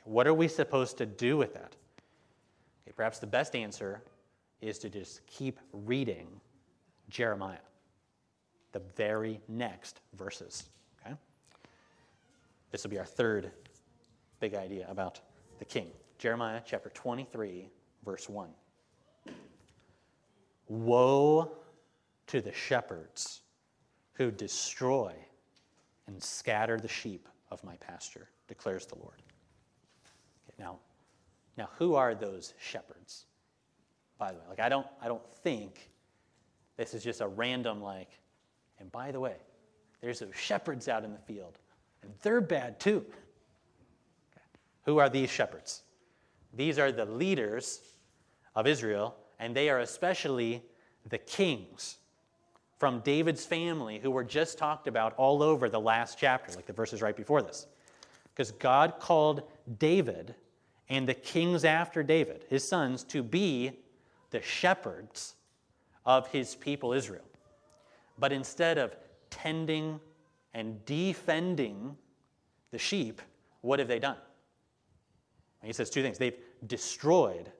What 0.04 0.26
are 0.26 0.34
we 0.34 0.46
supposed 0.48 0.98
to 0.98 1.06
do 1.06 1.36
with 1.36 1.54
that? 1.54 1.74
Okay, 2.84 2.92
perhaps 2.94 3.18
the 3.18 3.26
best 3.26 3.56
answer 3.56 4.02
is 4.60 4.78
to 4.78 4.88
just 4.88 5.26
keep 5.26 5.58
reading 5.72 6.28
Jeremiah, 7.10 7.58
the 8.72 8.80
very 8.96 9.40
next 9.48 10.00
verses. 10.14 10.64
Okay? 11.04 11.14
This 12.70 12.84
will 12.84 12.90
be 12.90 12.98
our 12.98 13.04
third 13.04 13.50
big 14.38 14.54
idea 14.54 14.86
about 14.88 15.20
the 15.58 15.64
king. 15.64 15.90
Jeremiah 16.18 16.60
chapter 16.64 16.90
23, 16.90 17.68
verse 18.04 18.28
1. 18.28 18.48
Woe 20.68 21.52
to 22.28 22.40
the 22.40 22.52
shepherds 22.52 23.42
who 24.14 24.30
destroy 24.30 25.12
and 26.06 26.22
scatter 26.22 26.78
the 26.78 26.88
sheep 26.88 27.28
of 27.50 27.62
my 27.62 27.76
pasture, 27.76 28.28
declares 28.48 28.86
the 28.86 28.96
Lord. 28.96 29.22
Okay, 30.44 30.54
now, 30.58 30.78
now, 31.56 31.68
who 31.78 31.94
are 31.94 32.14
those 32.14 32.54
shepherds? 32.58 33.26
By 34.18 34.32
the 34.32 34.38
way, 34.38 34.44
like 34.48 34.60
I 34.60 34.68
don't, 34.68 34.86
I 35.00 35.08
don't 35.08 35.26
think 35.42 35.90
this 36.76 36.94
is 36.94 37.02
just 37.02 37.20
a 37.20 37.28
random 37.28 37.82
like. 37.82 38.10
And 38.78 38.90
by 38.92 39.10
the 39.10 39.20
way, 39.20 39.36
there's 40.00 40.18
those 40.18 40.36
shepherds 40.36 40.88
out 40.88 41.04
in 41.04 41.12
the 41.12 41.18
field, 41.18 41.58
and 42.02 42.12
they're 42.22 42.40
bad 42.40 42.78
too. 42.78 43.04
Okay. 43.06 44.44
Who 44.84 44.98
are 44.98 45.08
these 45.08 45.30
shepherds? 45.30 45.82
These 46.52 46.78
are 46.78 46.92
the 46.92 47.04
leaders 47.04 47.80
of 48.54 48.66
Israel, 48.66 49.16
and 49.38 49.54
they 49.54 49.68
are 49.70 49.80
especially 49.80 50.62
the 51.08 51.18
kings 51.18 51.98
from 52.78 53.00
David's 53.00 53.44
family 53.44 53.98
who 53.98 54.10
were 54.10 54.24
just 54.24 54.58
talked 54.58 54.86
about 54.86 55.14
all 55.16 55.42
over 55.42 55.68
the 55.68 55.80
last 55.80 56.18
chapter, 56.18 56.52
like 56.52 56.66
the 56.66 56.72
verses 56.72 57.00
right 57.00 57.16
before 57.16 57.42
this. 57.42 57.66
Because 58.34 58.52
God 58.52 58.94
called 59.00 59.42
David 59.78 60.34
and 60.88 61.08
the 61.08 61.14
kings 61.14 61.64
after 61.64 62.02
David, 62.02 62.44
his 62.48 62.66
sons, 62.66 63.02
to 63.04 63.22
be 63.22 63.72
the 64.30 64.42
shepherds 64.42 65.34
of 66.04 66.28
his 66.28 66.54
people 66.54 66.92
Israel. 66.92 67.24
But 68.18 68.32
instead 68.32 68.78
of 68.78 68.94
tending 69.30 70.00
and 70.54 70.84
defending 70.84 71.96
the 72.70 72.78
sheep, 72.78 73.20
what 73.62 73.78
have 73.78 73.88
they 73.88 73.98
done? 73.98 74.16
he 75.62 75.72
says 75.72 75.90
two 75.90 76.02
things 76.02 76.16
they've 76.16 76.38
destroyed 76.68 77.50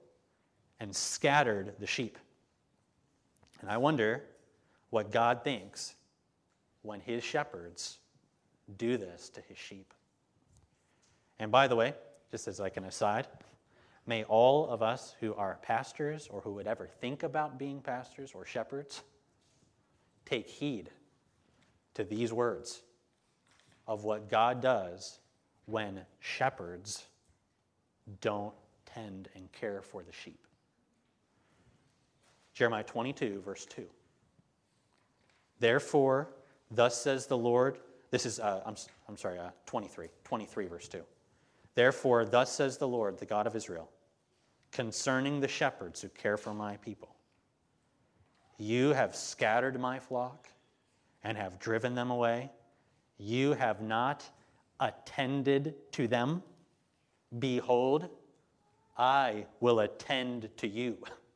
and 0.79 0.95
scattered 0.95 1.73
the 1.79 1.87
sheep. 1.87 2.17
And 3.61 3.69
I 3.69 3.77
wonder 3.77 4.23
what 4.89 5.11
God 5.11 5.43
thinks 5.43 5.95
when 6.81 6.99
his 6.99 7.23
shepherds 7.23 7.99
do 8.77 8.97
this 8.97 9.29
to 9.29 9.41
his 9.41 9.57
sheep. 9.57 9.93
And 11.39 11.51
by 11.51 11.67
the 11.67 11.75
way, 11.75 11.93
just 12.31 12.47
as 12.47 12.59
like 12.59 12.77
an 12.77 12.85
aside, 12.85 13.27
may 14.05 14.23
all 14.23 14.69
of 14.69 14.81
us 14.81 15.15
who 15.19 15.33
are 15.35 15.59
pastors 15.61 16.27
or 16.31 16.41
who 16.41 16.53
would 16.53 16.67
ever 16.67 16.87
think 16.87 17.23
about 17.23 17.57
being 17.57 17.81
pastors 17.81 18.31
or 18.33 18.45
shepherds 18.45 19.01
take 20.25 20.47
heed 20.47 20.89
to 21.93 22.03
these 22.03 22.31
words 22.31 22.81
of 23.87 24.03
what 24.03 24.29
God 24.29 24.61
does 24.61 25.19
when 25.65 26.01
shepherds 26.19 27.05
don't 28.21 28.53
tend 28.85 29.29
and 29.35 29.51
care 29.51 29.81
for 29.81 30.03
the 30.03 30.11
sheep. 30.11 30.46
Jeremiah 32.57 32.83
22, 32.83 33.41
verse 33.45 33.67
2. 33.67 33.85
Therefore, 35.59 36.29
thus 36.71 36.99
says 36.99 37.27
the 37.27 37.37
Lord, 37.37 37.77
this 38.09 38.25
is, 38.25 38.39
uh, 38.39 38.61
I'm, 38.65 38.75
I'm 39.07 39.15
sorry, 39.15 39.37
uh, 39.37 39.51
23, 39.67 40.07
23, 40.23 40.65
verse 40.65 40.87
2. 40.87 41.03
Therefore, 41.75 42.25
thus 42.25 42.51
says 42.51 42.79
the 42.79 42.87
Lord, 42.87 43.19
the 43.19 43.27
God 43.27 43.45
of 43.45 43.55
Israel, 43.55 43.91
concerning 44.71 45.39
the 45.39 45.47
shepherds 45.47 46.01
who 46.01 46.09
care 46.09 46.35
for 46.35 46.51
my 46.51 46.77
people 46.77 47.15
You 48.57 48.89
have 48.93 49.15
scattered 49.15 49.79
my 49.79 49.99
flock 49.99 50.49
and 51.23 51.37
have 51.37 51.59
driven 51.59 51.93
them 51.93 52.09
away. 52.09 52.51
You 53.19 53.53
have 53.53 53.83
not 53.83 54.27
attended 54.79 55.75
to 55.91 56.07
them. 56.07 56.41
Behold, 57.37 58.09
I 58.97 59.45
will 59.59 59.81
attend 59.81 60.49
to 60.57 60.67
you 60.67 60.97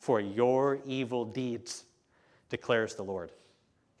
for 0.00 0.18
your 0.18 0.80
evil 0.86 1.26
deeds, 1.26 1.84
declares 2.48 2.94
the 2.94 3.04
Lord. 3.04 3.30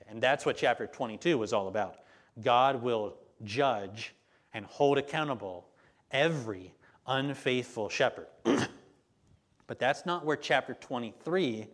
And 0.08 0.20
that's 0.20 0.46
what 0.46 0.56
chapter 0.56 0.86
22 0.86 1.36
was 1.36 1.52
all 1.52 1.68
about. 1.68 1.96
God 2.42 2.82
will 2.82 3.14
judge 3.44 4.14
and 4.54 4.64
hold 4.64 4.96
accountable 4.96 5.68
every 6.10 6.72
unfaithful 7.06 7.90
shepherd. 7.90 8.26
but 9.66 9.78
that's 9.78 10.06
not 10.06 10.24
where 10.24 10.36
chapter 10.36 10.74
23 10.74 11.66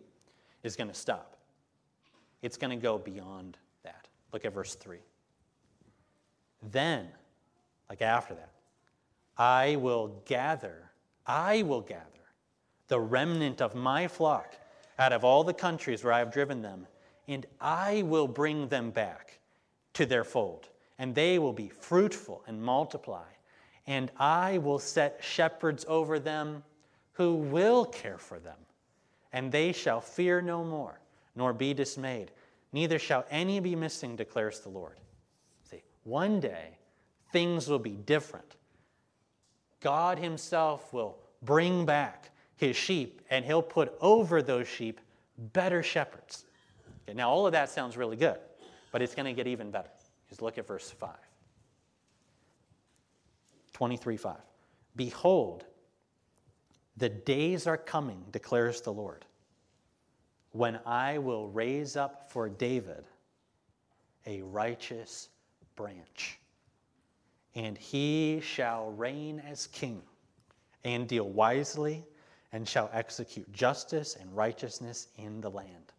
is 0.61 0.75
going 0.75 0.89
to 0.89 0.93
stop. 0.93 1.37
It's 2.41 2.57
going 2.57 2.77
to 2.77 2.81
go 2.81 2.97
beyond 2.97 3.57
that. 3.83 4.09
Look 4.33 4.43
at 4.43 4.53
verse 4.53 4.75
3. 4.75 4.99
Then, 6.61 7.07
like 7.89 8.01
after 8.01 8.35
that, 8.35 8.51
I 9.37 9.77
will 9.77 10.21
gather, 10.25 10.91
I 11.25 11.61
will 11.63 11.81
gather 11.81 12.16
the 12.87 12.99
remnant 12.99 13.61
of 13.61 13.75
my 13.75 14.07
flock 14.07 14.55
out 14.99 15.13
of 15.13 15.23
all 15.23 15.43
the 15.43 15.53
countries 15.53 16.03
where 16.03 16.13
I 16.13 16.19
have 16.19 16.31
driven 16.31 16.61
them, 16.61 16.87
and 17.27 17.45
I 17.59 18.03
will 18.03 18.27
bring 18.27 18.67
them 18.67 18.91
back 18.91 19.39
to 19.93 20.05
their 20.05 20.23
fold, 20.23 20.69
and 20.97 21.13
they 21.13 21.39
will 21.39 21.53
be 21.53 21.69
fruitful 21.69 22.43
and 22.47 22.61
multiply. 22.61 23.25
And 23.85 24.11
I 24.17 24.57
will 24.57 24.79
set 24.79 25.23
shepherds 25.23 25.85
over 25.87 26.19
them 26.19 26.63
who 27.13 27.35
will 27.35 27.85
care 27.85 28.17
for 28.17 28.39
them, 28.39 28.57
and 29.33 29.51
they 29.51 29.71
shall 29.71 30.01
fear 30.01 30.41
no 30.41 30.63
more, 30.63 30.99
nor 31.35 31.53
be 31.53 31.73
dismayed. 31.73 32.31
Neither 32.73 32.99
shall 32.99 33.25
any 33.29 33.59
be 33.59 33.75
missing, 33.75 34.15
declares 34.15 34.59
the 34.59 34.69
Lord. 34.69 34.99
See, 35.69 35.83
one 36.03 36.39
day 36.39 36.77
things 37.31 37.67
will 37.67 37.79
be 37.79 37.91
different. 37.91 38.55
God 39.79 40.19
Himself 40.19 40.91
will 40.93 41.17
bring 41.41 41.85
back 41.85 42.31
His 42.57 42.75
sheep, 42.75 43.21
and 43.29 43.45
He'll 43.45 43.61
put 43.61 43.95
over 44.01 44.41
those 44.41 44.67
sheep 44.67 44.99
better 45.53 45.81
shepherds. 45.81 46.45
Okay, 47.03 47.15
now, 47.15 47.29
all 47.29 47.45
of 47.45 47.53
that 47.53 47.69
sounds 47.69 47.95
really 47.95 48.17
good, 48.17 48.37
but 48.91 49.01
it's 49.01 49.15
going 49.15 49.25
to 49.25 49.33
get 49.33 49.47
even 49.47 49.71
better. 49.71 49.89
Just 50.27 50.41
look 50.41 50.57
at 50.57 50.67
verse 50.67 50.91
5. 50.91 51.09
23 53.73 54.17
5. 54.17 54.35
Behold, 54.95 55.65
the 56.97 57.09
days 57.09 57.67
are 57.67 57.77
coming, 57.77 58.23
declares 58.31 58.81
the 58.81 58.91
Lord, 58.91 59.23
when 60.51 60.79
I 60.85 61.19
will 61.19 61.47
raise 61.49 61.95
up 61.95 62.31
for 62.31 62.49
David 62.49 63.05
a 64.25 64.41
righteous 64.41 65.29
branch, 65.75 66.39
and 67.53 67.77
he 67.77 68.41
shall 68.41 68.89
reign 68.91 69.39
as 69.47 69.67
king 69.67 70.01
and 70.83 71.07
deal 71.07 71.29
wisely 71.29 72.03
and 72.51 72.67
shall 72.67 72.89
execute 72.93 73.51
justice 73.51 74.15
and 74.19 74.35
righteousness 74.35 75.07
in 75.17 75.41
the 75.41 75.49
land. 75.49 75.93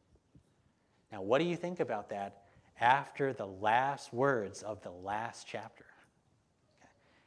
Now, 1.12 1.23
what 1.23 1.38
do 1.38 1.45
you 1.45 1.57
think 1.57 1.81
about 1.81 2.11
that 2.11 2.43
after 2.81 3.33
the 3.33 3.47
last 3.47 4.12
words 4.12 4.62
of 4.62 4.83
the 4.83 4.90
last 4.90 5.47
chapter? 5.47 5.85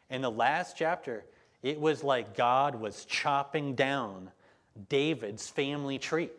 In 0.09 0.21
the 0.21 0.31
last 0.31 0.75
chapter, 0.77 1.25
it 1.63 1.79
was 1.79 2.03
like 2.03 2.35
God 2.35 2.75
was 2.75 3.05
chopping 3.05 3.75
down 3.75 4.31
David's 4.89 5.47
family 5.47 5.97
tree. 5.99 6.29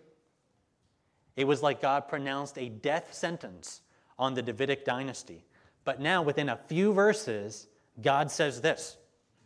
It 1.37 1.47
was 1.47 1.63
like 1.63 1.81
God 1.81 2.09
pronounced 2.09 2.59
a 2.59 2.69
death 2.69 3.15
sentence 3.15 3.81
on 4.19 4.35
the 4.35 4.43
Davidic 4.43 4.85
dynasty. 4.85 5.45
But 5.85 6.01
now, 6.01 6.23
within 6.23 6.49
a 6.49 6.57
few 6.69 6.93
verses, 6.93 7.67
God 8.01 8.31
says 8.31 8.61
this 8.61 8.97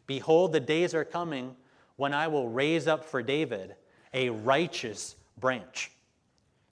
Behold, 0.07 0.53
the 0.53 0.61
days 0.61 0.94
are 0.94 1.05
coming 1.05 1.57
when 1.96 2.14
I 2.14 2.28
will 2.28 2.48
raise 2.48 2.87
up 2.87 3.04
for 3.04 3.22
David 3.22 3.74
a 4.14 4.30
righteous 4.30 5.16
branch. 5.38 5.90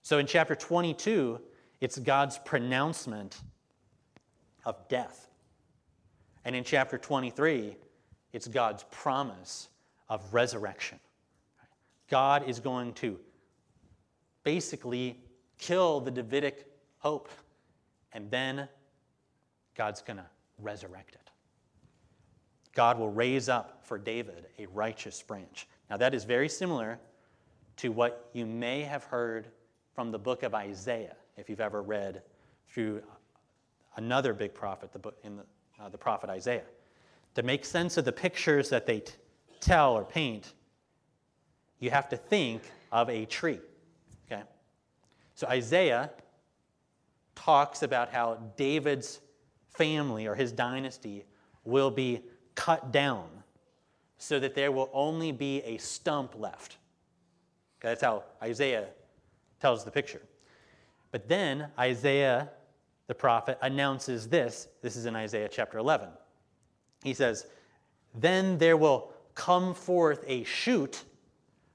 So 0.03 0.19
in 0.19 0.27
chapter 0.27 0.55
22, 0.55 1.41
it's 1.81 1.99
God's 1.99 2.39
pronouncement 2.39 3.41
of 4.65 4.89
death. 4.89 5.29
And 6.45 6.55
in 6.55 6.65
chapter 6.65 6.99
23, 6.99 7.77
it's 8.33 8.49
God's 8.49 8.85
promise 8.91 9.69
of 10.09 10.33
resurrection. 10.33 11.01
God 12.09 12.49
is 12.49 12.61
going 12.61 12.93
to 12.95 13.19
basically 14.43 15.19
kill 15.59 16.01
the 16.01 16.11
Davidic 16.11 16.67
hope, 16.99 17.31
and 18.13 18.31
then 18.31 18.69
God's 19.75 20.03
going 20.03 20.19
to 20.19 20.27
resurrect 20.59 21.15
it. 21.15 21.31
God 22.75 22.99
will 22.99 23.11
raise 23.11 23.49
up 23.49 23.81
for 23.85 23.99
David 23.99 24.47
a 24.59 24.67
righteous 24.67 25.23
branch. 25.23 25.67
Now, 25.89 25.97
that 25.97 26.15
is 26.15 26.25
very 26.25 26.49
similar 26.49 26.99
to 27.77 27.91
what 27.91 28.29
you 28.33 28.47
may 28.47 28.83
have 28.83 29.05
heard 29.05 29.49
from 29.95 30.11
the 30.11 30.19
book 30.19 30.43
of 30.43 30.55
Isaiah, 30.55 31.17
if 31.37 31.49
you've 31.49 31.61
ever 31.61 31.83
read 31.83 32.23
through 32.69 33.03
another 33.97 34.33
big 34.35 34.55
prophet, 34.55 34.93
the, 34.93 34.99
book, 34.99 35.17
in 35.23 35.37
the, 35.37 35.45
uh, 35.81 35.89
the 35.89 35.99
prophet 35.99 36.31
Isaiah. 36.31 36.65
To 37.37 37.43
make 37.43 37.65
sense 37.65 37.97
of 37.97 38.05
the 38.05 38.13
pictures 38.13 38.69
that 38.71 38.87
they 38.87 39.01
t- 39.01 39.13
tell 39.61 39.95
or 39.95 40.05
paint, 40.05 40.53
you 41.79 41.91
have 41.91 42.09
to 42.09 42.17
think 42.17 42.63
of 42.91 43.09
a 43.09 43.25
tree. 43.27 43.61
Okay? 44.27 44.43
So 45.35 45.47
Isaiah 45.47 46.11
talks 47.35 47.83
about 47.83 48.11
how 48.11 48.39
David's 48.57 49.21
family 49.71 50.27
or 50.27 50.35
his 50.35 50.53
dynasty 50.53 51.25
will 51.65 51.91
be 51.91 52.23
cut 52.55 52.93
down 52.93 53.29
so 54.19 54.41
that 54.41 54.55
there 54.55 54.73
will 54.73 54.91
only 54.93 55.33
be 55.33 55.61
a 55.63 55.77
stump 55.79 56.35
left. 56.39 56.77
Okay, 57.79 57.89
that's 57.89 58.03
how 58.03 58.25
Isaiah 58.43 58.87
tells 59.61 59.85
the 59.85 59.91
picture. 59.91 60.23
But 61.11 61.29
then 61.29 61.69
Isaiah, 61.79 62.51
the 63.07 63.15
prophet, 63.15 63.59
announces 63.63 64.29
this. 64.29 64.69
This 64.83 64.97
is 64.97 65.07
in 65.07 65.15
Isaiah 65.15 65.49
chapter 65.51 65.79
11. 65.79 66.09
He 67.03 67.15
says, 67.15 67.47
Then 68.15 68.59
there 68.59 68.77
will 68.77 69.13
come 69.35 69.75
forth 69.75 70.25
a 70.27 70.45
shoot 70.45 71.05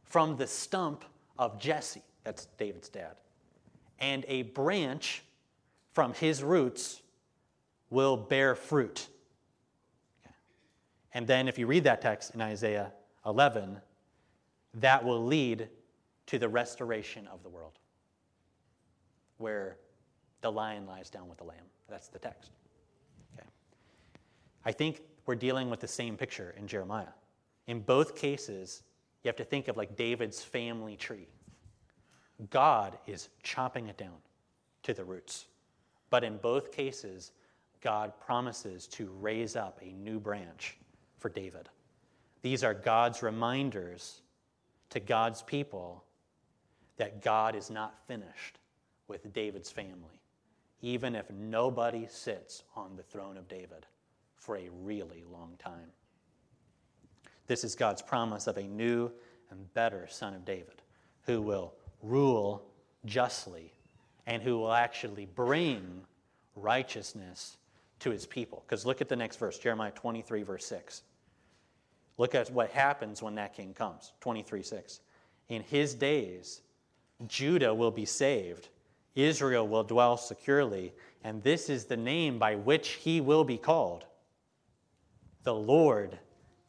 from 0.04 0.38
the 0.38 0.48
stump 0.48 1.06
of 1.38 1.60
Jesse. 1.60 2.02
That's 2.24 2.48
David's 2.58 2.90
dad. 2.90 3.16
And 4.00 4.26
a 4.28 4.44
branch 4.44 5.24
from 5.94 6.14
his 6.14 6.44
roots 6.44 7.02
will 7.90 8.18
bear 8.18 8.56
fruit. 8.56 9.08
And 11.14 11.26
then, 11.26 11.48
if 11.48 11.58
you 11.58 11.66
read 11.66 11.84
that 11.86 12.02
text 12.02 12.36
in 12.36 12.42
Isaiah 12.42 12.92
11, 13.26 13.78
that 14.76 15.04
will 15.04 15.26
lead 15.26 15.70
to 16.28 16.38
the 16.38 16.48
restoration 16.48 17.28
of 17.28 17.42
the 17.42 17.50
world, 17.50 17.80
where 19.38 19.78
the 20.42 20.52
lion 20.52 20.86
lies 20.86 21.10
down 21.10 21.28
with 21.28 21.40
the 21.40 21.44
lamb. 21.44 21.66
That's 21.90 22.08
the 22.08 22.20
text. 22.20 22.52
Okay. 23.36 23.48
I 24.66 24.72
think 24.72 25.02
we're 25.26 25.36
dealing 25.36 25.70
with 25.70 25.80
the 25.80 25.88
same 25.88 26.16
picture 26.16 26.54
in 26.58 26.68
Jeremiah. 26.68 27.14
In 27.68 27.80
both 27.82 28.16
cases, 28.16 28.84
you 29.24 29.30
have 29.30 29.36
to 29.38 29.44
think 29.44 29.68
of 29.68 29.78
like 29.78 29.96
David's 29.96 30.44
family 30.44 30.96
tree. 30.96 31.28
God 32.52 32.98
is 33.06 33.30
chopping 33.44 33.88
it 33.88 33.98
down 33.98 34.18
to 34.84 34.94
the 34.94 35.04
roots. 35.04 35.48
But 36.10 36.24
in 36.24 36.38
both 36.38 36.72
cases, 36.72 37.32
God 37.82 38.14
promises 38.20 38.88
to 38.88 39.10
raise 39.20 39.56
up 39.56 39.80
a 39.82 39.92
new 39.94 40.20
branch 40.20 40.78
for 41.20 41.30
David. 41.30 41.70
These 42.42 42.64
are 42.64 42.74
God's 42.74 43.22
reminders 43.22 44.22
to 44.90 45.00
God's 45.00 45.42
people 45.42 46.04
that 46.98 47.22
God 47.22 47.56
is 47.56 47.70
not 47.70 47.96
finished 48.08 48.60
with 49.08 49.32
David's 49.34 49.72
family, 49.72 50.22
even 50.82 51.16
if 51.16 51.30
nobody 51.32 52.08
sits 52.10 52.64
on 52.76 52.96
the 52.96 53.04
throne 53.04 53.38
of 53.38 53.48
David 53.48 53.86
for 54.36 54.58
a 54.58 54.70
really 54.82 55.24
long 55.32 55.56
time. 55.60 55.92
This 57.48 57.64
is 57.64 57.76
God's 57.76 58.02
promise 58.02 58.48
of 58.48 58.58
a 58.58 58.64
new 58.64 59.12
and 59.50 59.74
better 59.74 60.08
son 60.10 60.34
of 60.34 60.46
David 60.46 60.82
who 61.24 61.42
will 61.42 61.74
rule 62.02 62.64
justly 63.06 63.74
and 64.28 64.42
who 64.44 64.58
will 64.60 64.74
actually 64.74 65.26
bring 65.26 66.02
righteousness 66.56 67.58
to 68.00 68.12
his 68.12 68.26
people. 68.26 68.64
Because 68.66 68.86
look 68.86 69.02
at 69.02 69.10
the 69.10 69.16
next 69.16 69.38
verse, 69.38 69.60
Jeremiah 69.60 69.92
23, 69.92 70.44
verse 70.44 70.66
6. 70.66 71.04
Look 72.18 72.36
at 72.36 72.52
what 72.52 72.70
happens 72.72 73.22
when 73.22 73.36
that 73.36 73.54
king 73.56 73.74
comes. 73.74 74.12
23 74.20 74.62
6. 74.62 75.00
In 75.48 75.64
his 75.64 75.94
days, 75.94 76.62
Judah 77.28 77.74
will 77.74 77.92
be 77.92 78.06
saved, 78.06 78.70
Israel 79.16 79.68
will 79.68 79.84
dwell 79.84 80.18
securely, 80.18 80.94
and 81.24 81.42
this 81.44 81.70
is 81.70 81.86
the 81.86 81.98
name 81.98 82.40
by 82.40 82.56
which 82.56 82.90
he 82.90 83.20
will 83.20 83.44
be 83.44 83.58
called. 83.58 84.06
The 85.44 85.54
Lord 85.54 86.20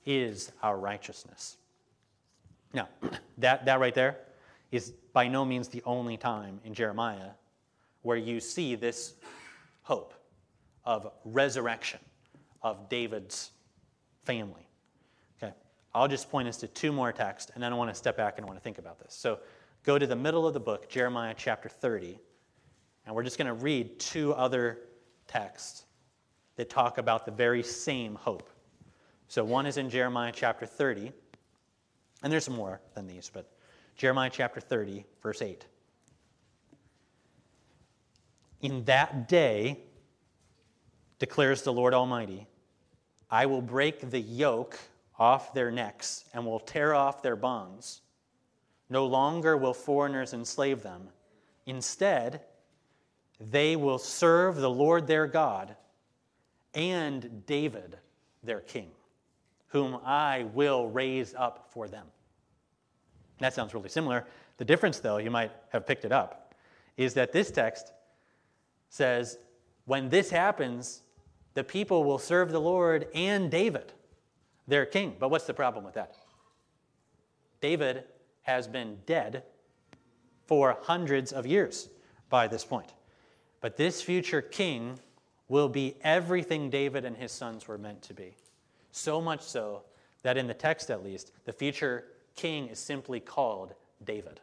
is 0.06 0.52
our 0.62 0.78
righteousness. 0.78 1.56
Now, 2.72 2.88
that, 3.38 3.64
that 3.64 3.80
right 3.80 3.94
there 3.94 4.18
is 4.70 4.92
by 5.12 5.28
no 5.28 5.44
means 5.44 5.68
the 5.68 5.82
only 5.84 6.16
time 6.16 6.60
in 6.64 6.74
Jeremiah 6.74 7.30
where 8.02 8.16
you 8.16 8.40
see 8.40 8.76
this 8.76 9.14
hope 9.82 10.14
of 10.90 11.12
resurrection 11.24 12.00
of 12.62 12.88
David's 12.88 13.52
family. 14.24 14.66
Okay, 15.40 15.54
I'll 15.94 16.08
just 16.08 16.28
point 16.28 16.48
us 16.48 16.56
to 16.58 16.66
two 16.66 16.90
more 16.90 17.12
texts, 17.12 17.52
and 17.54 17.62
then 17.62 17.72
I 17.72 17.76
want 17.76 17.90
to 17.90 17.94
step 17.94 18.16
back 18.16 18.38
and 18.38 18.44
I 18.44 18.48
want 18.48 18.58
to 18.58 18.62
think 18.64 18.78
about 18.78 18.98
this. 18.98 19.14
So 19.14 19.38
go 19.84 20.00
to 20.00 20.06
the 20.06 20.16
middle 20.16 20.48
of 20.48 20.52
the 20.52 20.58
book, 20.58 20.88
Jeremiah 20.88 21.32
chapter 21.38 21.68
30, 21.68 22.18
and 23.06 23.14
we're 23.14 23.22
just 23.22 23.38
going 23.38 23.46
to 23.46 23.54
read 23.54 24.00
two 24.00 24.34
other 24.34 24.80
texts 25.28 25.84
that 26.56 26.68
talk 26.68 26.98
about 26.98 27.24
the 27.24 27.30
very 27.30 27.62
same 27.62 28.16
hope. 28.16 28.50
So 29.28 29.44
one 29.44 29.66
is 29.66 29.76
in 29.76 29.90
Jeremiah 29.90 30.32
chapter 30.34 30.66
30, 30.66 31.12
and 32.24 32.32
there's 32.32 32.50
more 32.50 32.80
than 32.94 33.06
these, 33.06 33.30
but 33.32 33.48
Jeremiah 33.96 34.30
chapter 34.32 34.60
30, 34.60 35.04
verse 35.22 35.40
8. 35.40 35.64
In 38.62 38.84
that 38.86 39.28
day, 39.28 39.84
declares 41.20 41.62
the 41.62 41.72
Lord 41.72 41.94
Almighty, 41.94 42.48
I 43.30 43.46
will 43.46 43.62
break 43.62 44.10
the 44.10 44.18
yoke 44.18 44.76
off 45.16 45.54
their 45.54 45.70
necks 45.70 46.24
and 46.34 46.44
will 46.44 46.58
tear 46.58 46.94
off 46.94 47.22
their 47.22 47.36
bonds. 47.36 48.00
No 48.88 49.06
longer 49.06 49.56
will 49.56 49.74
foreigners 49.74 50.32
enslave 50.32 50.82
them. 50.82 51.08
Instead, 51.66 52.40
they 53.38 53.76
will 53.76 53.98
serve 53.98 54.56
the 54.56 54.70
Lord 54.70 55.06
their 55.06 55.26
God 55.26 55.76
and 56.74 57.46
David 57.46 57.98
their 58.42 58.60
king, 58.60 58.90
whom 59.68 60.00
I 60.04 60.46
will 60.54 60.88
raise 60.88 61.34
up 61.34 61.68
for 61.70 61.86
them. 61.86 62.06
That 63.38 63.54
sounds 63.54 63.74
really 63.74 63.88
similar. 63.88 64.26
The 64.56 64.64
difference, 64.64 64.98
though, 64.98 65.18
you 65.18 65.30
might 65.30 65.52
have 65.68 65.86
picked 65.86 66.04
it 66.04 66.12
up, 66.12 66.54
is 66.96 67.14
that 67.14 67.32
this 67.32 67.50
text 67.50 67.92
says, 68.88 69.38
when 69.84 70.08
this 70.08 70.30
happens, 70.30 71.02
the 71.54 71.64
people 71.64 72.04
will 72.04 72.18
serve 72.18 72.52
the 72.52 72.60
Lord 72.60 73.08
and 73.14 73.50
David, 73.50 73.92
their 74.68 74.86
king. 74.86 75.16
But 75.18 75.30
what's 75.30 75.46
the 75.46 75.54
problem 75.54 75.84
with 75.84 75.94
that? 75.94 76.16
David 77.60 78.04
has 78.42 78.66
been 78.66 78.98
dead 79.06 79.42
for 80.46 80.78
hundreds 80.82 81.32
of 81.32 81.46
years 81.46 81.88
by 82.28 82.48
this 82.48 82.64
point. 82.64 82.92
But 83.60 83.76
this 83.76 84.00
future 84.00 84.40
king 84.40 84.98
will 85.48 85.68
be 85.68 85.96
everything 86.02 86.70
David 86.70 87.04
and 87.04 87.16
his 87.16 87.32
sons 87.32 87.68
were 87.68 87.78
meant 87.78 88.02
to 88.02 88.14
be. 88.14 88.34
So 88.92 89.20
much 89.20 89.42
so 89.42 89.82
that 90.22 90.36
in 90.36 90.46
the 90.46 90.54
text, 90.54 90.90
at 90.90 91.04
least, 91.04 91.32
the 91.44 91.52
future 91.52 92.04
king 92.36 92.68
is 92.68 92.78
simply 92.78 93.20
called 93.20 93.74
David. 94.04 94.40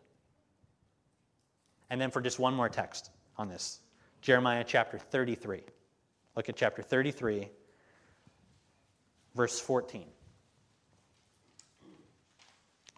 And 1.90 2.00
then 2.00 2.12
for 2.12 2.22
just 2.22 2.40
one 2.40 2.54
more 2.54 2.70
text 2.70 3.12
on 3.38 3.48
this 3.48 3.80
Jeremiah 4.22 4.64
chapter 4.66 4.98
33. 4.98 5.62
Look 6.38 6.50
at 6.50 6.56
chapter 6.56 6.84
33, 6.84 7.50
verse 9.34 9.60
14. 9.60 10.06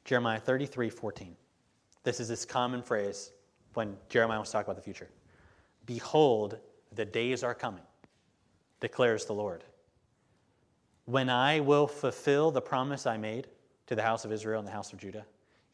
Jeremiah 0.04 0.42
33, 0.42 0.90
14. 0.90 1.38
This 2.04 2.20
is 2.20 2.28
this 2.28 2.44
common 2.44 2.84
phrase 2.84 3.32
when 3.76 3.96
Jeremiah 4.10 4.42
was 4.42 4.52
talking 4.52 4.66
about 4.66 4.76
the 4.76 4.82
future. 4.82 5.08
Behold, 5.86 6.58
the 6.96 7.06
days 7.06 7.42
are 7.42 7.56
coming, 7.56 7.84
declares 8.82 9.24
the 9.24 9.34
Lord, 9.34 9.64
when 11.06 11.30
I 11.30 11.62
will 11.62 11.88
fulfill 11.88 12.52
the 12.52 12.62
promise 12.62 13.06
I 13.06 13.16
made 13.16 13.48
to 13.88 13.96
the 13.96 14.04
house 14.04 14.26
of 14.26 14.34
Israel 14.34 14.60
and 14.60 14.68
the 14.68 14.74
house 14.74 14.92
of 14.92 15.00
Judah. 15.00 15.26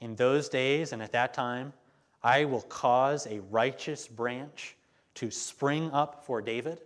In 0.01 0.15
those 0.15 0.49
days 0.49 0.93
and 0.93 1.01
at 1.01 1.13
that 1.13 1.33
time, 1.33 1.73
I 2.21 2.45
will 2.45 2.61
cause 2.61 3.25
a 3.25 3.39
righteous 3.49 4.07
branch 4.07 4.75
to 5.15 5.31
spring 5.31 5.89
up 5.91 6.23
for 6.27 6.43
David 6.43 6.81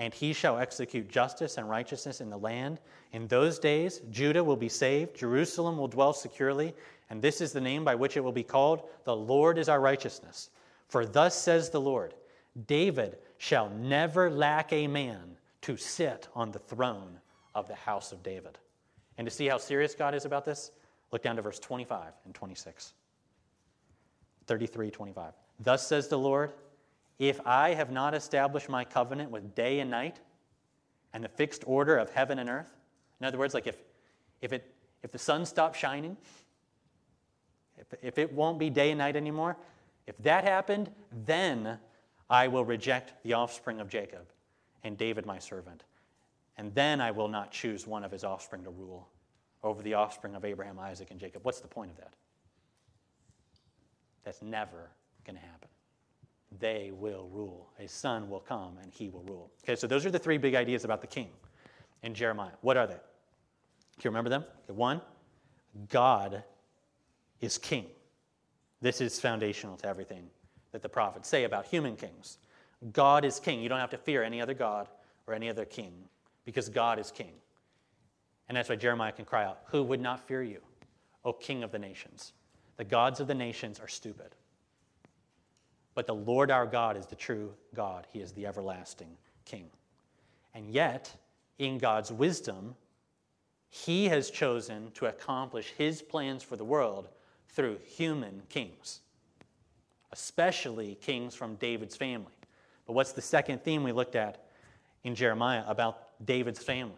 and 0.00 0.14
he 0.14 0.32
shall 0.32 0.58
execute 0.58 1.10
justice 1.10 1.58
and 1.58 1.68
righteousness 1.68 2.22
in 2.22 2.30
the 2.30 2.38
land. 2.38 2.80
In 3.12 3.28
those 3.28 3.58
days, 3.58 4.00
Judah 4.10 4.42
will 4.42 4.56
be 4.56 4.68
saved, 4.68 5.14
Jerusalem 5.14 5.76
will 5.76 5.88
dwell 5.88 6.14
securely, 6.14 6.74
and 7.10 7.20
this 7.20 7.42
is 7.42 7.52
the 7.52 7.60
name 7.60 7.84
by 7.84 7.94
which 7.94 8.16
it 8.16 8.24
will 8.24 8.32
be 8.32 8.42
called 8.42 8.88
The 9.04 9.14
Lord 9.14 9.58
is 9.58 9.68
our 9.68 9.80
righteousness. 9.80 10.48
For 10.88 11.04
thus 11.04 11.36
says 11.36 11.68
the 11.68 11.82
Lord 11.82 12.14
David 12.66 13.18
shall 13.36 13.68
never 13.68 14.30
lack 14.30 14.72
a 14.72 14.86
man 14.86 15.36
to 15.62 15.76
sit 15.76 16.28
on 16.34 16.50
the 16.50 16.58
throne 16.58 17.20
of 17.54 17.68
the 17.68 17.74
house 17.74 18.10
of 18.10 18.22
David. 18.22 18.58
And 19.18 19.26
to 19.26 19.30
see 19.30 19.48
how 19.48 19.58
serious 19.58 19.94
God 19.94 20.14
is 20.14 20.24
about 20.24 20.46
this, 20.46 20.70
look 21.12 21.22
down 21.22 21.36
to 21.36 21.42
verse 21.42 21.58
25 21.58 22.14
and 22.24 22.34
26. 22.34 22.94
33, 24.46 24.90
25. 24.90 25.34
Thus 25.60 25.86
says 25.86 26.08
the 26.08 26.18
Lord 26.18 26.52
if 27.20 27.38
I 27.46 27.74
have 27.74 27.90
not 27.92 28.14
established 28.14 28.70
my 28.70 28.82
covenant 28.82 29.30
with 29.30 29.54
day 29.54 29.80
and 29.80 29.90
night 29.90 30.18
and 31.12 31.22
the 31.22 31.28
fixed 31.28 31.62
order 31.66 31.98
of 31.98 32.10
heaven 32.10 32.38
and 32.38 32.48
earth, 32.48 32.74
in 33.20 33.26
other 33.26 33.36
words, 33.36 33.52
like 33.52 33.66
if, 33.66 33.76
if, 34.40 34.54
it, 34.54 34.74
if 35.02 35.12
the 35.12 35.18
sun 35.18 35.44
stops 35.44 35.78
shining, 35.78 36.16
if, 37.76 37.86
if 38.02 38.18
it 38.18 38.32
won't 38.32 38.58
be 38.58 38.70
day 38.70 38.90
and 38.90 38.98
night 38.98 39.16
anymore, 39.16 39.58
if 40.06 40.16
that 40.22 40.44
happened, 40.44 40.90
then 41.26 41.78
I 42.30 42.48
will 42.48 42.64
reject 42.64 43.22
the 43.22 43.34
offspring 43.34 43.80
of 43.80 43.90
Jacob 43.90 44.26
and 44.82 44.96
David 44.96 45.26
my 45.26 45.38
servant. 45.38 45.84
And 46.56 46.74
then 46.74 47.02
I 47.02 47.10
will 47.10 47.28
not 47.28 47.52
choose 47.52 47.86
one 47.86 48.02
of 48.02 48.10
his 48.10 48.24
offspring 48.24 48.64
to 48.64 48.70
rule 48.70 49.08
over 49.62 49.82
the 49.82 49.92
offspring 49.92 50.34
of 50.34 50.46
Abraham, 50.46 50.78
Isaac, 50.78 51.10
and 51.10 51.20
Jacob. 51.20 51.44
What's 51.44 51.60
the 51.60 51.68
point 51.68 51.90
of 51.90 51.98
that? 51.98 52.14
That's 54.24 54.40
never 54.40 54.88
going 55.26 55.36
to 55.36 55.42
happen 55.42 55.69
they 56.58 56.90
will 56.92 57.28
rule. 57.32 57.70
A 57.78 57.86
son 57.86 58.28
will 58.28 58.40
come 58.40 58.78
and 58.82 58.92
he 58.92 59.08
will 59.08 59.22
rule. 59.22 59.50
Okay, 59.64 59.76
so 59.76 59.86
those 59.86 60.04
are 60.04 60.10
the 60.10 60.18
three 60.18 60.38
big 60.38 60.54
ideas 60.54 60.84
about 60.84 61.00
the 61.00 61.06
king 61.06 61.28
in 62.02 62.14
Jeremiah. 62.14 62.52
What 62.60 62.76
are 62.76 62.86
they? 62.86 62.94
Do 62.94 64.02
you 64.02 64.10
remember 64.10 64.30
them? 64.30 64.44
Okay, 64.64 64.72
one, 64.72 65.00
God 65.88 66.42
is 67.40 67.58
king. 67.58 67.86
This 68.80 69.00
is 69.00 69.20
foundational 69.20 69.76
to 69.78 69.86
everything 69.86 70.28
that 70.72 70.82
the 70.82 70.88
prophets 70.88 71.28
say 71.28 71.44
about 71.44 71.66
human 71.66 71.96
kings. 71.96 72.38
God 72.92 73.24
is 73.24 73.38
king. 73.38 73.60
You 73.60 73.68
don't 73.68 73.78
have 73.78 73.90
to 73.90 73.98
fear 73.98 74.22
any 74.22 74.40
other 74.40 74.54
God 74.54 74.88
or 75.26 75.34
any 75.34 75.48
other 75.48 75.64
king 75.64 75.92
because 76.44 76.68
God 76.68 76.98
is 76.98 77.10
king. 77.10 77.32
And 78.48 78.56
that's 78.56 78.68
why 78.68 78.76
Jeremiah 78.76 79.12
can 79.12 79.24
cry 79.24 79.44
out, 79.44 79.60
Who 79.66 79.82
would 79.84 80.00
not 80.00 80.26
fear 80.26 80.42
you, 80.42 80.60
O 81.24 81.32
king 81.32 81.62
of 81.62 81.70
the 81.70 81.78
nations? 81.78 82.32
The 82.78 82.84
gods 82.84 83.20
of 83.20 83.26
the 83.26 83.34
nations 83.34 83.78
are 83.78 83.88
stupid. 83.88 84.34
But 85.94 86.06
the 86.06 86.14
Lord 86.14 86.50
our 86.50 86.66
God 86.66 86.96
is 86.96 87.06
the 87.06 87.16
true 87.16 87.52
God, 87.74 88.06
He 88.12 88.20
is 88.20 88.32
the 88.32 88.46
everlasting 88.46 89.16
King. 89.44 89.68
And 90.54 90.70
yet, 90.70 91.12
in 91.58 91.78
God's 91.78 92.12
wisdom, 92.12 92.74
He 93.68 94.06
has 94.06 94.30
chosen 94.30 94.90
to 94.92 95.06
accomplish 95.06 95.72
His 95.76 96.02
plans 96.02 96.42
for 96.42 96.56
the 96.56 96.64
world 96.64 97.08
through 97.48 97.78
human 97.84 98.42
kings, 98.48 99.00
especially 100.12 100.96
kings 100.96 101.34
from 101.34 101.56
David's 101.56 101.96
family. 101.96 102.32
But 102.86 102.92
what's 102.94 103.12
the 103.12 103.22
second 103.22 103.62
theme 103.62 103.82
we 103.82 103.92
looked 103.92 104.16
at 104.16 104.44
in 105.04 105.14
Jeremiah 105.14 105.64
about 105.66 106.08
David's 106.24 106.62
family? 106.62 106.94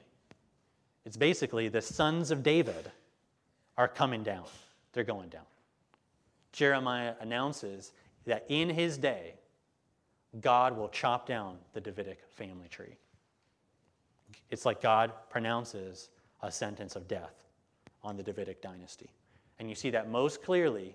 It's 1.05 1.17
basically 1.17 1.69
the 1.69 1.83
sons 1.83 2.31
of 2.31 2.43
David 2.43 2.91
are 3.77 3.89
coming 3.89 4.23
down, 4.23 4.45
they're 4.93 5.05
going 5.05 5.31
down. 5.31 5.43
Jeremiah 6.53 7.15
announces 7.21 7.93
that 8.27 8.45
in 8.49 8.69
his 8.69 8.99
day, 8.99 9.35
God 10.41 10.77
will 10.77 10.89
chop 10.89 11.27
down 11.27 11.59
the 11.73 11.81
Davidic 11.81 12.21
family 12.31 12.69
tree. 12.69 12.97
It's 14.51 14.65
like 14.65 14.81
God 14.81 15.13
pronounces 15.29 16.09
a 16.43 16.51
sentence 16.51 16.97
of 16.97 17.07
death 17.07 17.35
on 18.03 18.17
the 18.17 18.23
Davidic 18.23 18.63
dynasty. 18.63 19.11
And 19.59 19.69
you 19.69 19.75
see 19.75 19.91
that 19.91 20.11
most 20.11 20.43
clearly 20.43 20.95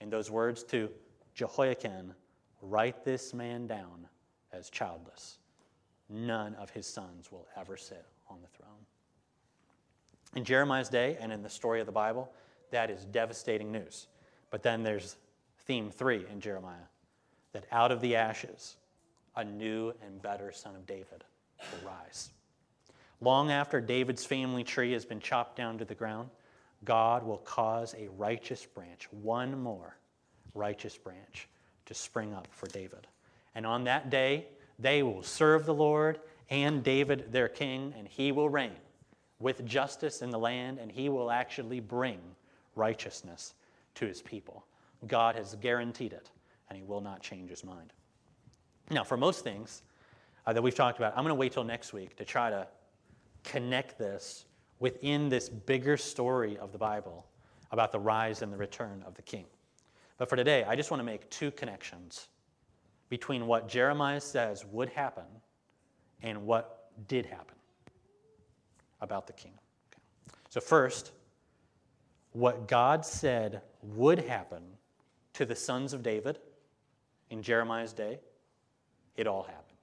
in 0.00 0.10
those 0.10 0.30
words 0.30 0.62
to 0.64 0.90
Jehoiachin 1.34 2.14
write 2.62 3.04
this 3.04 3.34
man 3.34 3.66
down 3.66 4.06
as 4.52 4.70
childless. 4.70 5.38
None 6.08 6.54
of 6.54 6.70
his 6.70 6.86
sons 6.86 7.32
will 7.32 7.46
ever 7.56 7.76
sit 7.76 8.06
on 8.30 8.38
the 8.40 8.48
throne. 8.48 8.86
In 10.34 10.44
Jeremiah's 10.44 10.88
day 10.88 11.16
and 11.20 11.32
in 11.32 11.42
the 11.42 11.50
story 11.50 11.80
of 11.80 11.86
the 11.86 11.92
Bible, 11.92 12.32
that 12.70 12.90
is 12.90 13.04
devastating 13.04 13.72
news. 13.72 14.06
But 14.50 14.62
then 14.62 14.82
there's 14.82 15.16
theme 15.66 15.90
three 15.90 16.24
in 16.30 16.40
Jeremiah 16.40 16.88
that 17.52 17.64
out 17.72 17.92
of 17.92 18.00
the 18.00 18.16
ashes, 18.16 18.76
a 19.34 19.44
new 19.44 19.92
and 20.04 20.22
better 20.22 20.52
son 20.52 20.74
of 20.74 20.86
David 20.86 21.24
will 21.58 21.90
rise. 21.90 22.30
Long 23.20 23.50
after 23.50 23.80
David's 23.80 24.24
family 24.24 24.64
tree 24.64 24.92
has 24.92 25.04
been 25.04 25.20
chopped 25.20 25.56
down 25.56 25.78
to 25.78 25.84
the 25.84 25.94
ground, 25.94 26.30
God 26.84 27.24
will 27.24 27.38
cause 27.38 27.94
a 27.98 28.08
righteous 28.16 28.64
branch, 28.66 29.08
one 29.10 29.60
more 29.60 29.96
righteous 30.54 30.96
branch, 30.96 31.48
to 31.86 31.94
spring 31.94 32.34
up 32.34 32.48
for 32.50 32.66
David. 32.66 33.06
And 33.54 33.66
on 33.66 33.84
that 33.84 34.10
day, 34.10 34.46
they 34.78 35.02
will 35.02 35.22
serve 35.22 35.64
the 35.64 35.74
Lord 35.74 36.20
and 36.50 36.82
David 36.84 37.32
their 37.32 37.48
king, 37.48 37.94
and 37.96 38.06
he 38.06 38.32
will 38.32 38.48
reign 38.48 38.76
with 39.38 39.64
justice 39.66 40.22
in 40.22 40.30
the 40.30 40.38
land, 40.38 40.78
and 40.78 40.92
he 40.92 41.08
will 41.08 41.30
actually 41.30 41.80
bring 41.80 42.18
righteousness 42.74 43.54
to 43.94 44.06
his 44.06 44.22
people. 44.22 44.64
God 45.06 45.36
has 45.36 45.54
guaranteed 45.56 46.12
it, 46.12 46.30
and 46.68 46.76
he 46.76 46.84
will 46.84 47.00
not 47.00 47.22
change 47.22 47.50
his 47.50 47.64
mind. 47.64 47.92
Now, 48.90 49.04
for 49.04 49.16
most 49.16 49.44
things 49.44 49.82
uh, 50.46 50.52
that 50.52 50.62
we've 50.62 50.74
talked 50.74 50.98
about, 50.98 51.12
I'm 51.16 51.24
going 51.24 51.28
to 51.28 51.34
wait 51.34 51.52
till 51.52 51.64
next 51.64 51.92
week 51.92 52.16
to 52.16 52.24
try 52.24 52.50
to 52.50 52.66
connect 53.44 53.98
this 53.98 54.46
within 54.78 55.28
this 55.28 55.48
bigger 55.48 55.96
story 55.96 56.56
of 56.58 56.72
the 56.72 56.78
Bible 56.78 57.26
about 57.72 57.92
the 57.92 57.98
rise 57.98 58.42
and 58.42 58.52
the 58.52 58.56
return 58.56 59.02
of 59.06 59.14
the 59.14 59.22
king. 59.22 59.46
But 60.18 60.28
for 60.28 60.36
today, 60.36 60.64
I 60.64 60.76
just 60.76 60.90
want 60.90 61.00
to 61.00 61.04
make 61.04 61.28
two 61.30 61.50
connections 61.50 62.28
between 63.08 63.46
what 63.46 63.68
Jeremiah 63.68 64.20
says 64.20 64.64
would 64.66 64.88
happen 64.88 65.24
and 66.22 66.44
what 66.46 66.90
did 67.08 67.26
happen 67.26 67.56
about 69.00 69.26
the 69.26 69.32
king. 69.32 69.52
Okay. 69.92 70.00
So, 70.48 70.60
first, 70.60 71.12
what 72.32 72.66
God 72.68 73.04
said 73.04 73.62
would 73.82 74.18
happen 74.18 74.62
to 75.36 75.44
the 75.44 75.54
sons 75.54 75.92
of 75.92 76.02
David 76.02 76.38
in 77.28 77.42
Jeremiah's 77.42 77.92
day, 77.92 78.20
it 79.16 79.26
all 79.26 79.42
happened. 79.42 79.76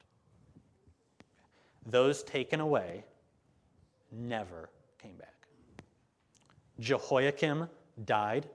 Those 1.85 2.23
taken 2.23 2.59
away 2.59 3.03
never 4.11 4.71
came 4.99 5.15
back. 5.15 5.47
Jehoiakim 6.79 7.69
died, 8.05 8.47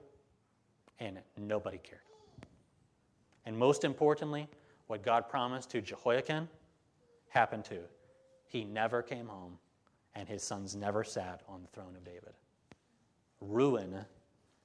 and 0.99 1.19
nobody 1.37 1.77
cared. 1.77 2.01
And 3.45 3.57
most 3.57 3.85
importantly, 3.85 4.49
what 4.87 5.01
God 5.01 5.29
promised 5.29 5.69
to 5.71 5.81
Jehoiachin 5.81 6.49
happened 7.29 7.63
to. 7.65 7.79
He 8.47 8.65
never 8.65 9.01
came 9.01 9.27
home, 9.27 9.57
and 10.15 10.27
his 10.27 10.43
sons 10.43 10.75
never 10.75 11.05
sat 11.05 11.43
on 11.47 11.61
the 11.61 11.69
throne 11.69 11.95
of 11.95 12.03
David. 12.03 12.33
Ruin 13.39 14.03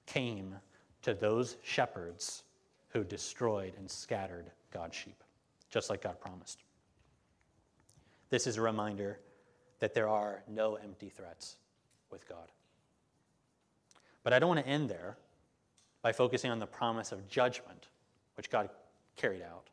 came 0.07 0.57
to 1.05 1.15
those 1.15 1.57
shepherds 1.63 2.43
who 2.89 3.05
destroyed 3.05 3.75
and 3.79 3.91
scattered 3.91 4.51
God's 4.73 4.97
sheep, 4.97 5.23
just 5.71 5.91
like 5.91 6.03
God 6.03 6.21
promised. 6.21 6.63
This 8.31 8.47
is 8.47 8.57
a 8.57 8.63
reminder 8.63 9.21
that 9.81 9.95
there 9.95 10.09
are 10.09 10.43
no 10.49 10.77
empty 10.77 11.09
threats 11.09 11.57
with 12.11 12.29
God. 12.29 12.51
But 14.23 14.33
I 14.33 14.39
don't 14.39 14.49
want 14.49 14.65
to 14.65 14.71
end 14.71 14.89
there 14.89 15.17
by 16.01 16.13
focusing 16.13 16.51
on 16.51 16.59
the 16.59 16.67
promise 16.67 17.13
of 17.13 17.29
judgment, 17.29 17.89
which 18.37 18.51
God 18.51 18.71
carried 19.17 19.43
out, 19.43 19.69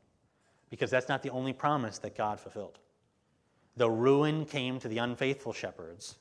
because 0.70 0.90
that's 0.90 1.10
not 1.10 1.24
the 1.24 1.30
only 1.30 1.54
promise 1.54 1.98
that 2.00 2.16
God 2.16 2.40
fulfilled. 2.40 2.80
Though 3.78 3.88
ruin 3.88 4.46
came 4.46 4.80
to 4.80 4.88
the 4.88 4.98
unfaithful 4.98 5.54
shepherds. 5.54 6.18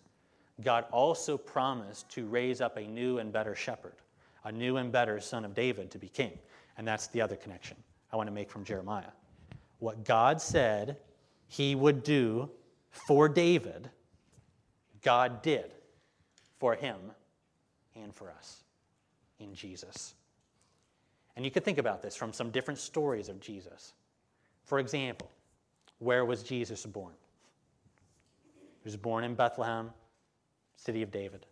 God 0.62 0.84
also 0.92 1.36
promised 1.36 2.08
to 2.10 2.26
raise 2.26 2.60
up 2.60 2.76
a 2.76 2.86
new 2.86 3.18
and 3.18 3.32
better 3.32 3.54
shepherd, 3.54 3.94
a 4.44 4.53
new 4.53 4.76
and 4.76 4.90
better 4.90 5.20
son 5.20 5.44
of 5.44 5.55
David 5.55 5.90
to 5.90 5.98
be 5.98 6.09
king. 6.09 6.38
And 6.79 6.87
that's 6.87 7.09
the 7.09 7.20
other 7.20 7.37
connection 7.37 7.76
I 8.12 8.16
want 8.16 8.29
to 8.29 8.33
make 8.33 8.50
from 8.50 8.64
Jeremiah. 8.64 9.12
What 9.79 10.05
God 10.05 10.40
said 10.40 10.96
he 11.48 11.74
would 11.74 12.03
do 12.03 12.50
for 12.90 13.29
David, 13.29 13.90
God 15.03 15.42
did 15.42 15.74
for 16.59 16.74
him 16.74 16.96
and 17.94 18.14
for 18.14 18.31
us 18.31 18.62
in 19.38 19.55
Jesus. 19.55 20.14
And 21.37 21.44
you 21.44 21.50
could 21.50 21.64
think 21.64 21.79
about 21.79 22.03
this 22.03 22.16
from 22.16 22.33
some 22.33 22.50
different 22.50 22.79
stories 22.79 23.29
of 23.29 23.40
Jesus. 23.40 23.94
For 24.64 24.79
example, 24.79 25.31
where 25.98 26.24
was 26.24 26.42
Jesus 26.42 26.85
born? 26.87 27.14
He 28.83 28.87
was 28.87 28.96
born 28.96 29.24
in 29.24 29.35
Bethlehem, 29.35 29.90
city 30.76 31.03
of 31.03 31.11
David. 31.11 31.46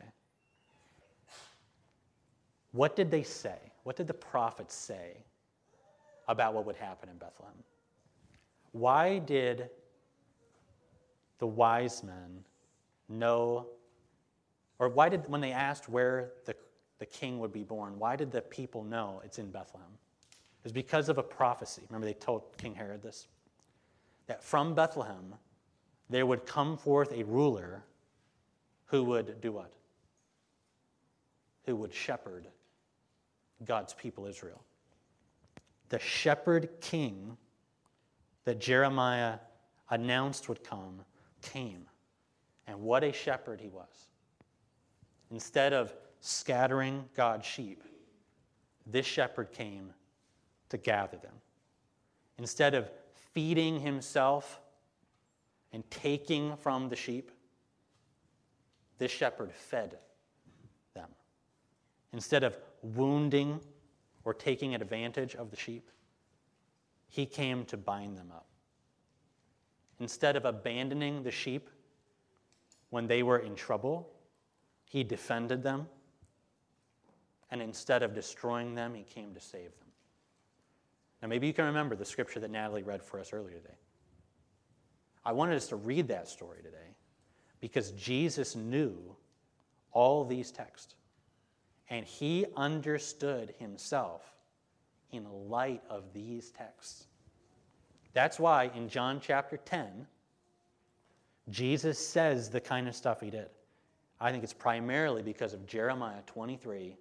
Okay. 0.00 0.10
What 2.72 2.96
did 2.96 3.10
they 3.10 3.22
say? 3.22 3.58
What 3.84 3.96
did 3.96 4.06
the 4.06 4.14
prophets 4.14 4.74
say 4.74 5.24
about 6.28 6.54
what 6.54 6.66
would 6.66 6.76
happen 6.76 7.08
in 7.08 7.16
Bethlehem? 7.16 7.54
Why 8.72 9.18
did 9.18 9.68
the 11.38 11.46
wise 11.46 12.02
men 12.02 12.44
know 13.08 13.66
or 14.82 14.88
why 14.88 15.08
did, 15.08 15.28
when 15.28 15.40
they 15.40 15.52
asked 15.52 15.88
where 15.88 16.32
the, 16.44 16.56
the 16.98 17.06
king 17.06 17.38
would 17.38 17.52
be 17.52 17.62
born, 17.62 18.00
why 18.00 18.16
did 18.16 18.32
the 18.32 18.40
people 18.42 18.82
know 18.82 19.22
it's 19.24 19.38
in 19.38 19.48
Bethlehem? 19.48 19.86
It 20.32 20.64
was 20.64 20.72
because 20.72 21.08
of 21.08 21.18
a 21.18 21.22
prophecy. 21.22 21.82
Remember, 21.88 22.04
they 22.04 22.14
told 22.14 22.42
King 22.58 22.74
Herod 22.74 23.00
this? 23.00 23.28
That 24.26 24.42
from 24.42 24.74
Bethlehem 24.74 25.34
there 26.10 26.26
would 26.26 26.46
come 26.46 26.76
forth 26.76 27.12
a 27.12 27.22
ruler 27.22 27.84
who 28.86 29.04
would 29.04 29.40
do 29.40 29.52
what? 29.52 29.72
Who 31.66 31.76
would 31.76 31.94
shepherd 31.94 32.48
God's 33.64 33.94
people, 33.94 34.26
Israel. 34.26 34.62
The 35.88 35.98
shepherd 35.98 36.68
king 36.80 37.36
that 38.44 38.60
Jeremiah 38.60 39.38
announced 39.90 40.48
would 40.48 40.64
come 40.64 41.02
came. 41.42 41.86
And 42.66 42.80
what 42.80 43.04
a 43.04 43.12
shepherd 43.12 43.60
he 43.60 43.68
was. 43.68 44.08
Instead 45.30 45.72
of 45.72 45.92
scattering 46.20 47.04
God's 47.14 47.46
sheep, 47.46 47.82
this 48.86 49.06
shepherd 49.06 49.52
came 49.52 49.92
to 50.68 50.76
gather 50.76 51.16
them. 51.18 51.34
Instead 52.38 52.74
of 52.74 52.90
feeding 53.32 53.80
himself 53.80 54.60
and 55.72 55.88
taking 55.90 56.56
from 56.56 56.88
the 56.88 56.96
sheep, 56.96 57.30
this 58.98 59.10
shepherd 59.10 59.52
fed 59.52 59.98
them. 60.94 61.08
Instead 62.12 62.44
of 62.44 62.56
wounding 62.82 63.60
or 64.24 64.34
taking 64.34 64.74
advantage 64.74 65.34
of 65.34 65.50
the 65.50 65.56
sheep, 65.56 65.90
he 67.08 67.26
came 67.26 67.64
to 67.66 67.76
bind 67.76 68.16
them 68.16 68.30
up. 68.32 68.46
Instead 70.00 70.36
of 70.36 70.44
abandoning 70.44 71.22
the 71.22 71.30
sheep 71.30 71.70
when 72.90 73.06
they 73.06 73.22
were 73.22 73.38
in 73.38 73.54
trouble, 73.54 74.10
he 74.84 75.02
defended 75.04 75.62
them, 75.62 75.86
and 77.50 77.62
instead 77.62 78.02
of 78.02 78.14
destroying 78.14 78.74
them, 78.74 78.94
he 78.94 79.02
came 79.02 79.32
to 79.34 79.40
save 79.40 79.70
them. 79.78 79.88
Now, 81.22 81.28
maybe 81.28 81.46
you 81.46 81.52
can 81.52 81.66
remember 81.66 81.94
the 81.94 82.04
scripture 82.04 82.40
that 82.40 82.50
Natalie 82.50 82.82
read 82.82 83.02
for 83.02 83.20
us 83.20 83.32
earlier 83.32 83.56
today. 83.56 83.76
I 85.24 85.32
wanted 85.32 85.56
us 85.56 85.68
to 85.68 85.76
read 85.76 86.08
that 86.08 86.28
story 86.28 86.62
today 86.62 86.96
because 87.60 87.92
Jesus 87.92 88.56
knew 88.56 89.16
all 89.92 90.24
these 90.24 90.50
texts, 90.50 90.94
and 91.90 92.06
he 92.06 92.46
understood 92.56 93.54
himself 93.58 94.22
in 95.10 95.26
light 95.48 95.82
of 95.90 96.12
these 96.12 96.50
texts. 96.50 97.06
That's 98.14 98.38
why 98.38 98.70
in 98.74 98.88
John 98.88 99.20
chapter 99.20 99.56
10, 99.56 100.06
Jesus 101.50 101.98
says 101.98 102.50
the 102.50 102.60
kind 102.60 102.88
of 102.88 102.94
stuff 102.94 103.20
he 103.20 103.30
did. 103.30 103.48
I 104.20 104.30
think 104.30 104.44
it's 104.44 104.52
primarily 104.52 105.22
because 105.22 105.52
of 105.52 105.66
Jeremiah 105.66 106.22
23 106.26 106.96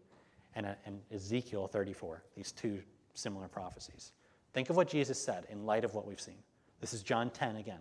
and, 0.55 0.65
uh, 0.65 0.73
and 0.85 0.99
Ezekiel 1.13 1.67
34, 1.67 2.23
these 2.35 2.51
two 2.51 2.81
similar 3.13 3.47
prophecies. 3.47 4.11
Think 4.53 4.69
of 4.69 4.75
what 4.75 4.89
Jesus 4.89 5.21
said 5.21 5.45
in 5.49 5.65
light 5.65 5.85
of 5.85 5.93
what 5.93 6.07
we've 6.07 6.19
seen. 6.19 6.39
This 6.79 6.93
is 6.93 7.03
John 7.03 7.29
10 7.29 7.57
again. 7.57 7.79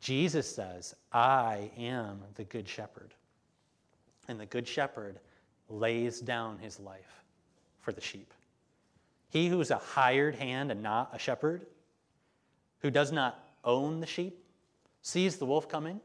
Jesus 0.00 0.52
says, 0.52 0.94
I 1.12 1.70
am 1.78 2.22
the 2.34 2.44
good 2.44 2.68
shepherd. 2.68 3.14
And 4.28 4.40
the 4.40 4.46
good 4.46 4.66
shepherd 4.66 5.20
lays 5.74 6.20
down 6.20 6.58
his 6.58 6.78
life 6.80 7.22
for 7.80 7.92
the 7.92 8.00
sheep. 8.00 8.32
He 9.30 9.48
who's 9.48 9.70
a 9.70 9.76
hired 9.76 10.36
hand 10.36 10.70
and 10.70 10.82
not 10.82 11.10
a 11.12 11.18
shepherd, 11.18 11.66
who 12.80 12.90
does 12.90 13.12
not 13.12 13.42
own 13.64 14.00
the 14.00 14.06
sheep, 14.06 14.44
sees 15.02 15.36
the 15.36 15.46
wolf 15.46 15.68
coming 15.68 16.00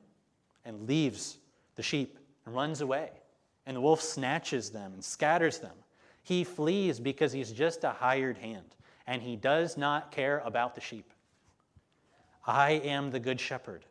and 0.65 0.87
leaves 0.87 1.37
the 1.75 1.83
sheep 1.83 2.17
and 2.45 2.55
runs 2.55 2.81
away. 2.81 3.11
And 3.65 3.77
the 3.77 3.81
wolf 3.81 4.01
snatches 4.01 4.71
them 4.71 4.93
and 4.93 5.03
scatters 5.03 5.59
them. 5.59 5.75
He 6.23 6.43
flees 6.43 6.99
because 6.99 7.31
he's 7.31 7.51
just 7.51 7.83
a 7.83 7.91
hired 7.91 8.37
hand 8.37 8.75
and 9.05 9.21
he 9.21 9.35
does 9.35 9.77
not 9.77 10.11
care 10.11 10.41
about 10.45 10.75
the 10.75 10.81
sheep. 10.81 11.11
I 12.45 12.71
am 12.71 13.11
the 13.11 13.19
good 13.19 13.39
shepherd. 13.39 13.85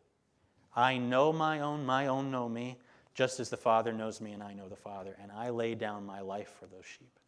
I 0.75 0.97
know 0.99 1.33
my 1.33 1.61
own, 1.61 1.85
my 1.85 2.07
own 2.07 2.31
know 2.31 2.49
me, 2.49 2.79
just 3.19 3.41
as 3.41 3.51
the 3.51 3.57
Father 3.57 3.93
knows 3.93 4.21
me 4.21 4.31
and 4.31 4.45
I 4.45 4.55
know 4.55 4.69
the 4.69 4.77
Father. 4.77 5.17
And 5.21 5.33
I 5.33 5.51
lay 5.51 5.75
down 5.75 6.07
my 6.07 6.21
life 6.21 6.55
for 6.61 6.67
those 6.67 6.85
sheep. 6.85 7.19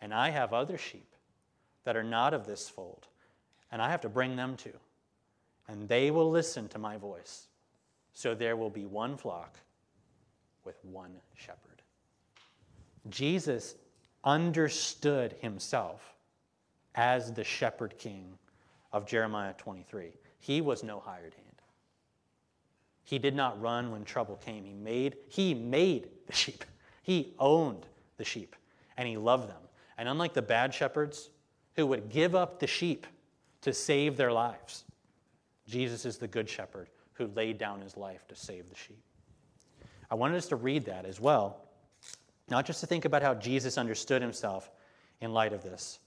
And 0.00 0.12
I 0.12 0.30
have 0.30 0.52
other 0.52 0.76
sheep 0.76 1.14
that 1.84 1.96
are 1.96 2.02
not 2.02 2.34
of 2.34 2.44
this 2.44 2.68
fold, 2.68 3.06
and 3.70 3.80
I 3.80 3.88
have 3.88 4.00
to 4.00 4.08
bring 4.08 4.34
them 4.34 4.56
to. 4.56 4.72
And 5.68 5.88
they 5.88 6.10
will 6.10 6.28
listen 6.28 6.66
to 6.70 6.80
my 6.80 6.96
voice. 6.96 7.46
So 8.14 8.34
there 8.34 8.56
will 8.56 8.68
be 8.68 8.84
one 8.84 9.16
flock 9.16 9.56
with 10.64 10.84
one 10.84 11.14
shepherd. 11.36 11.82
Jesus 13.08 13.76
understood 14.24 15.36
himself 15.38 16.16
as 16.96 17.32
the 17.32 17.44
shepherd 17.44 17.96
king 17.96 18.36
of 18.92 19.06
Jeremiah 19.06 19.54
23. 19.56 20.14
He 20.40 20.60
was 20.60 20.82
no 20.82 20.98
hired 20.98 21.34
hand. 21.34 21.45
He 23.06 23.20
did 23.20 23.36
not 23.36 23.60
run 23.62 23.92
when 23.92 24.04
trouble 24.04 24.34
came. 24.36 24.64
He 24.64 24.74
made, 24.74 25.16
he 25.28 25.54
made 25.54 26.08
the 26.26 26.32
sheep. 26.32 26.64
He 27.02 27.34
owned 27.38 27.86
the 28.16 28.24
sheep 28.24 28.56
and 28.96 29.06
he 29.08 29.16
loved 29.16 29.48
them. 29.48 29.62
And 29.96 30.08
unlike 30.08 30.34
the 30.34 30.42
bad 30.42 30.74
shepherds 30.74 31.30
who 31.76 31.86
would 31.86 32.08
give 32.08 32.34
up 32.34 32.58
the 32.58 32.66
sheep 32.66 33.06
to 33.60 33.72
save 33.72 34.16
their 34.16 34.32
lives. 34.32 34.84
Jesus 35.68 36.04
is 36.04 36.18
the 36.18 36.26
good 36.26 36.48
shepherd 36.48 36.88
who 37.12 37.28
laid 37.28 37.58
down 37.58 37.80
his 37.80 37.96
life 37.96 38.26
to 38.26 38.34
save 38.34 38.68
the 38.68 38.74
sheep. 38.74 39.00
I 40.10 40.16
wanted 40.16 40.36
us 40.36 40.48
to 40.48 40.56
read 40.56 40.84
that 40.86 41.04
as 41.04 41.20
well, 41.20 41.62
not 42.48 42.66
just 42.66 42.80
to 42.80 42.86
think 42.86 43.04
about 43.04 43.22
how 43.22 43.34
Jesus 43.34 43.78
understood 43.78 44.20
himself 44.20 44.68
in 45.20 45.32
light 45.32 45.52
of 45.52 45.62
this, 45.62 46.00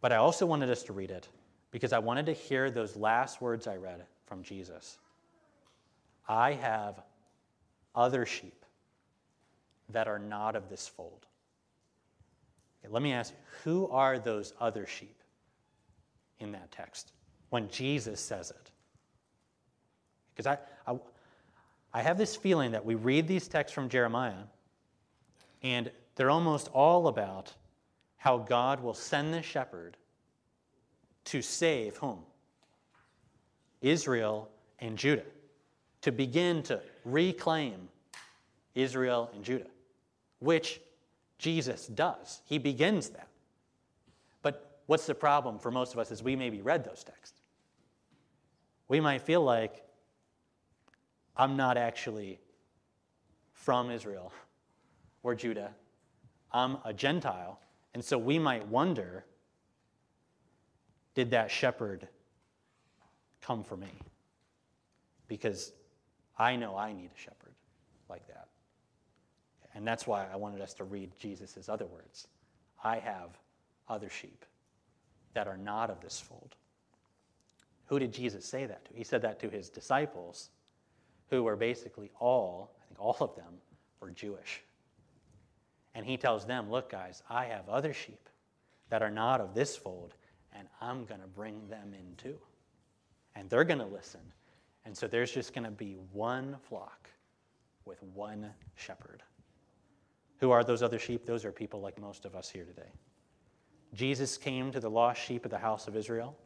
but 0.00 0.10
I 0.12 0.16
also 0.16 0.46
wanted 0.46 0.68
us 0.68 0.82
to 0.84 0.92
read 0.92 1.12
it 1.12 1.28
because 1.70 1.92
I 1.92 2.00
wanted 2.00 2.26
to 2.26 2.32
hear 2.32 2.70
those 2.70 2.96
last 2.96 3.40
words 3.40 3.68
I 3.68 3.76
read 3.76 4.04
from 4.26 4.42
Jesus. 4.42 4.98
I 6.28 6.52
have 6.52 7.00
other 7.94 8.26
sheep 8.26 8.64
that 9.90 10.08
are 10.08 10.18
not 10.18 10.56
of 10.56 10.68
this 10.68 10.88
fold. 10.88 11.26
Okay, 12.82 12.92
let 12.92 13.02
me 13.02 13.12
ask 13.12 13.32
you 13.32 13.38
who 13.64 13.88
are 13.88 14.18
those 14.18 14.52
other 14.60 14.86
sheep 14.86 15.22
in 16.40 16.52
that 16.52 16.70
text 16.70 17.12
when 17.50 17.68
Jesus 17.68 18.20
says 18.20 18.50
it? 18.50 18.70
Because 20.34 20.46
I, 20.46 20.90
I, 20.90 20.98
I 21.92 22.02
have 22.02 22.18
this 22.18 22.34
feeling 22.34 22.72
that 22.72 22.84
we 22.84 22.94
read 22.94 23.28
these 23.28 23.46
texts 23.46 23.74
from 23.74 23.88
Jeremiah, 23.88 24.44
and 25.62 25.90
they're 26.16 26.30
almost 26.30 26.68
all 26.72 27.08
about 27.08 27.52
how 28.16 28.38
God 28.38 28.82
will 28.82 28.94
send 28.94 29.32
the 29.32 29.42
shepherd 29.42 29.96
to 31.26 31.42
save 31.42 31.96
whom? 31.96 32.20
Israel 33.80 34.48
and 34.80 34.96
Judah, 34.96 35.22
to 36.04 36.12
begin 36.12 36.62
to 36.62 36.82
reclaim 37.06 37.88
Israel 38.74 39.30
and 39.34 39.42
Judah, 39.42 39.70
which 40.38 40.82
Jesus 41.38 41.86
does. 41.86 42.42
He 42.44 42.58
begins 42.58 43.08
that. 43.08 43.28
But 44.42 44.80
what's 44.84 45.06
the 45.06 45.14
problem 45.14 45.58
for 45.58 45.70
most 45.70 45.94
of 45.94 45.98
us 45.98 46.10
is 46.10 46.22
we 46.22 46.36
maybe 46.36 46.60
read 46.60 46.84
those 46.84 47.04
texts. 47.04 47.40
We 48.86 49.00
might 49.00 49.22
feel 49.22 49.42
like 49.42 49.82
I'm 51.38 51.56
not 51.56 51.78
actually 51.78 52.38
from 53.54 53.90
Israel 53.90 54.30
or 55.22 55.34
Judah. 55.34 55.70
I'm 56.52 56.76
a 56.84 56.92
Gentile. 56.92 57.58
And 57.94 58.04
so 58.04 58.18
we 58.18 58.38
might 58.38 58.68
wonder 58.68 59.24
did 61.14 61.30
that 61.30 61.50
shepherd 61.50 62.08
come 63.40 63.64
for 63.64 63.78
me? 63.78 63.92
Because 65.28 65.72
I 66.36 66.56
know 66.56 66.76
I 66.76 66.92
need 66.92 67.10
a 67.14 67.18
shepherd 67.18 67.54
like 68.08 68.26
that. 68.28 68.48
And 69.74 69.86
that's 69.86 70.06
why 70.06 70.26
I 70.32 70.36
wanted 70.36 70.60
us 70.60 70.74
to 70.74 70.84
read 70.84 71.10
Jesus' 71.18 71.68
other 71.68 71.86
words 71.86 72.28
I 72.82 72.98
have 72.98 73.30
other 73.88 74.08
sheep 74.08 74.44
that 75.34 75.48
are 75.48 75.56
not 75.56 75.90
of 75.90 76.00
this 76.00 76.20
fold. 76.20 76.54
Who 77.86 77.98
did 77.98 78.12
Jesus 78.12 78.44
say 78.44 78.66
that 78.66 78.84
to? 78.86 78.94
He 78.94 79.04
said 79.04 79.22
that 79.22 79.40
to 79.40 79.50
his 79.50 79.68
disciples, 79.68 80.50
who 81.30 81.42
were 81.42 81.56
basically 81.56 82.10
all, 82.20 82.76
I 82.80 82.86
think 82.86 83.00
all 83.00 83.16
of 83.20 83.36
them, 83.36 83.54
were 84.00 84.10
Jewish. 84.10 84.62
And 85.94 86.04
he 86.06 86.16
tells 86.16 86.46
them, 86.46 86.70
Look, 86.70 86.90
guys, 86.90 87.22
I 87.28 87.46
have 87.46 87.68
other 87.68 87.92
sheep 87.92 88.28
that 88.90 89.02
are 89.02 89.10
not 89.10 89.40
of 89.40 89.54
this 89.54 89.76
fold, 89.76 90.14
and 90.52 90.68
I'm 90.80 91.04
going 91.04 91.20
to 91.20 91.26
bring 91.26 91.68
them 91.68 91.94
in 91.94 92.16
too. 92.16 92.38
And 93.34 93.50
they're 93.50 93.64
going 93.64 93.78
to 93.78 93.86
listen. 93.86 94.20
And 94.84 94.96
so 94.96 95.06
there's 95.06 95.32
just 95.32 95.54
going 95.54 95.64
to 95.64 95.70
be 95.70 95.96
one 96.12 96.56
flock 96.68 97.08
with 97.84 98.02
one 98.02 98.50
shepherd. 98.76 99.22
Who 100.38 100.50
are 100.50 100.64
those 100.64 100.82
other 100.82 100.98
sheep? 100.98 101.24
Those 101.24 101.44
are 101.44 101.52
people 101.52 101.80
like 101.80 101.98
most 102.00 102.24
of 102.24 102.34
us 102.34 102.50
here 102.50 102.64
today. 102.64 102.90
Jesus 103.94 104.36
came 104.36 104.72
to 104.72 104.80
the 104.80 104.90
lost 104.90 105.22
sheep 105.22 105.44
of 105.44 105.50
the 105.50 105.58
house 105.58 105.86
of 105.86 105.96
Israel, 105.96 106.36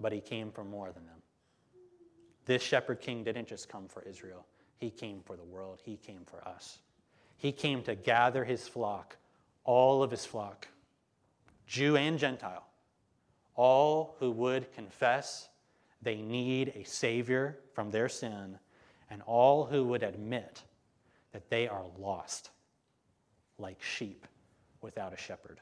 but 0.00 0.12
he 0.12 0.20
came 0.20 0.50
for 0.50 0.64
more 0.64 0.92
than 0.92 1.04
them. 1.06 1.20
This 2.46 2.62
shepherd 2.62 3.00
king 3.00 3.24
didn't 3.24 3.48
just 3.48 3.68
come 3.68 3.88
for 3.88 4.02
Israel, 4.02 4.46
he 4.78 4.90
came 4.90 5.20
for 5.20 5.36
the 5.36 5.44
world, 5.44 5.80
he 5.84 5.96
came 5.96 6.22
for 6.24 6.46
us. 6.46 6.78
He 7.36 7.52
came 7.52 7.82
to 7.82 7.94
gather 7.94 8.44
his 8.44 8.66
flock, 8.66 9.16
all 9.64 10.02
of 10.02 10.10
his 10.10 10.24
flock, 10.24 10.68
Jew 11.66 11.96
and 11.96 12.18
Gentile, 12.18 12.64
all 13.54 14.16
who 14.18 14.30
would 14.30 14.72
confess 14.72 15.48
they 16.02 16.16
need 16.16 16.72
a 16.74 16.84
Savior 16.84 17.58
from 17.72 17.90
their 17.90 18.08
sin, 18.08 18.58
and 19.10 19.22
all 19.22 19.64
who 19.64 19.84
would 19.84 20.02
admit 20.02 20.62
that 21.32 21.50
they 21.50 21.68
are 21.68 21.84
lost 21.98 22.50
like 23.58 23.82
sheep 23.82 24.26
without 24.80 25.12
a 25.12 25.16
shepherd. 25.16 25.60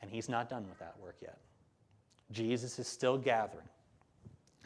And 0.00 0.10
he's 0.10 0.28
not 0.28 0.48
done 0.48 0.68
with 0.68 0.78
that 0.78 0.94
work 1.00 1.16
yet. 1.20 1.38
Jesus 2.30 2.78
is 2.78 2.86
still 2.86 3.18
gathering, 3.18 3.68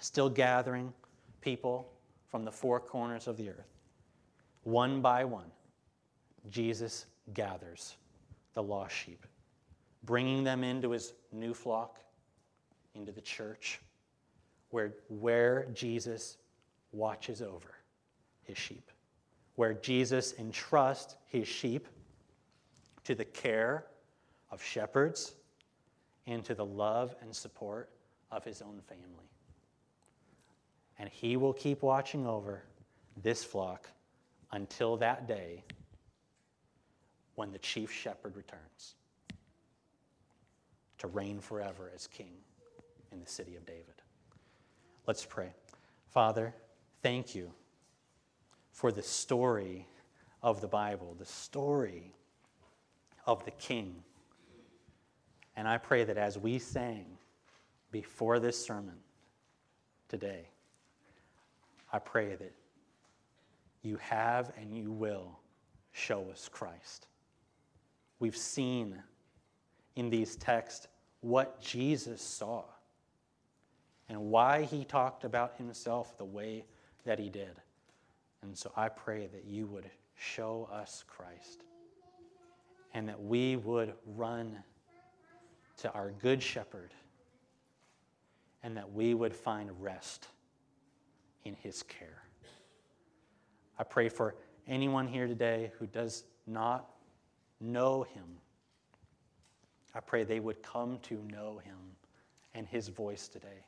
still 0.01 0.31
gathering 0.31 0.93
people 1.41 1.93
from 2.29 2.45
the 2.45 2.53
four 2.53 2.81
corners 2.81 3.27
of 3.27 3.37
the 3.37 3.49
earth. 3.51 3.73
One 4.65 5.01
by 5.01 5.25
one, 5.25 5.51
Jesus 6.51 7.07
gathers 7.35 7.97
the 8.55 8.63
lost 8.63 8.95
sheep, 8.95 9.25
bringing 10.05 10.45
them 10.45 10.65
into 10.65 10.91
his 10.91 11.13
new 11.33 11.55
flock, 11.55 12.01
into 12.95 13.13
the 13.13 13.21
church, 13.21 13.81
where, 14.77 14.93
where 15.09 15.67
Jesus 15.73 16.37
watches 16.93 17.41
over 17.41 17.75
his 18.45 18.59
sheep 18.59 18.91
where 19.57 19.73
Jesus 19.75 20.35
entrusts 20.39 21.17
his 21.27 21.49
sheep 21.49 21.89
to 23.05 23.15
the 23.15 23.25
care 23.25 23.87
of 24.51 24.63
shepherds 24.63 25.35
and 26.27 26.45
to 26.45 26.55
the 26.55 26.65
love 26.65 27.17
and 27.21 27.35
support 27.35 27.91
of 28.31 28.45
his 28.45 28.63
own 28.63 28.81
family. 28.87 29.31
And 30.99 31.09
he 31.09 31.37
will 31.37 31.53
keep 31.53 31.83
watching 31.83 32.27
over 32.27 32.63
this 33.23 33.43
flock 33.43 33.89
until 34.53 34.97
that 34.99 35.27
day 35.27 35.65
when 37.35 37.51
the 37.51 37.59
chief 37.59 37.91
shepherd 37.91 38.37
returns 38.37 38.95
to 40.99 41.07
reign 41.07 41.41
forever 41.41 41.91
as 41.95 42.07
king 42.07 42.33
in 43.11 43.21
the 43.21 43.27
city 43.27 43.57
of 43.57 43.65
David. 43.67 44.03
Let's 45.07 45.25
pray. 45.25 45.51
Father, 46.09 46.53
thank 47.01 47.35
you 47.35 47.53
for 48.73 48.91
the 48.91 49.03
story 49.03 49.87
of 50.43 50.61
the 50.61 50.67
Bible, 50.67 51.15
the 51.17 51.25
story 51.25 52.13
of 53.25 53.45
the 53.45 53.53
King. 53.53 54.03
And 55.55 55.69
I 55.69 55.79
pray 55.79 56.03
that 56.03 56.19
as 56.19 56.37
we 56.37 56.59
sang 56.59 57.07
before 57.93 58.41
this 58.41 58.63
sermon 58.63 58.97
today, 60.09 60.49
I 61.93 62.01
pray 62.01 62.35
that 62.35 62.53
you 63.83 63.99
have 63.99 64.53
and 64.61 64.77
you 64.77 64.91
will 64.91 65.39
show 65.93 66.29
us 66.33 66.49
Christ. 66.53 67.07
We've 68.19 68.37
seen 68.37 69.01
in 69.95 70.11
these 70.11 70.35
texts 70.35 70.89
what 71.21 71.61
Jesus 71.61 72.21
saw 72.21 72.65
and 74.09 74.21
why 74.21 74.63
he 74.63 74.85
talked 74.85 75.25
about 75.25 75.57
himself 75.57 76.17
the 76.17 76.25
way 76.25 76.65
that 77.05 77.19
he 77.19 77.29
did. 77.29 77.61
And 78.43 78.57
so 78.57 78.71
I 78.77 78.89
pray 78.89 79.27
that 79.27 79.45
you 79.45 79.67
would 79.67 79.91
show 80.15 80.69
us 80.73 81.05
Christ 81.07 81.65
and 82.95 83.09
that 83.09 83.21
we 83.23 83.57
would 83.57 83.95
run 84.15 84.57
to 85.79 85.93
our 85.93 86.13
good 86.13 86.43
shepherd 86.43 86.95
and 88.63 88.77
that 88.77 88.93
we 88.93 89.15
would 89.15 89.35
find 89.35 89.71
rest 89.81 90.29
in 91.45 91.55
his 91.55 91.83
care. 91.83 92.23
I 93.79 93.85
pray 93.85 94.09
for 94.09 94.35
anyone 94.67 95.07
here 95.07 95.27
today 95.27 95.71
who 95.79 95.87
does 95.87 96.25
not 96.47 96.89
know 97.61 98.05
him. 98.05 98.25
I 99.95 100.01
pray 100.01 100.25
they 100.25 100.41
would 100.41 100.63
come 100.63 100.99
to 101.05 101.23
know 101.31 101.61
him 101.65 101.77
and 102.55 102.67
his 102.67 102.89
voice 102.89 103.29
today. 103.29 103.67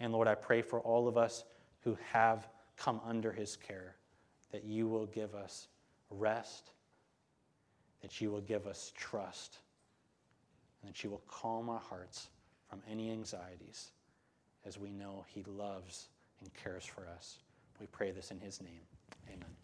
And 0.00 0.12
Lord, 0.12 0.28
I 0.28 0.34
pray 0.34 0.62
for 0.62 0.80
all 0.80 1.08
of 1.08 1.16
us 1.16 1.44
who 1.80 1.96
have 2.12 2.48
come 2.76 3.00
under 3.04 3.32
his 3.32 3.56
care, 3.56 3.96
that 4.52 4.64
you 4.64 4.88
will 4.88 5.06
give 5.06 5.34
us 5.34 5.68
rest, 6.10 6.70
that 8.02 8.20
you 8.20 8.30
will 8.30 8.40
give 8.40 8.66
us 8.66 8.92
trust, 8.96 9.58
and 10.80 10.90
that 10.90 11.02
you 11.02 11.10
will 11.10 11.22
calm 11.28 11.68
our 11.68 11.80
hearts 11.80 12.28
from 12.68 12.80
any 12.90 13.10
anxieties 13.10 13.90
as 14.64 14.78
we 14.78 14.92
know 14.92 15.24
he 15.28 15.42
loves 15.44 16.08
and 16.40 16.50
cares 16.54 16.84
for 16.84 17.06
us. 17.16 17.38
We 17.80 17.86
pray 17.86 18.10
this 18.10 18.30
in 18.30 18.38
his 18.40 18.60
name. 18.60 18.82
Amen. 19.28 19.54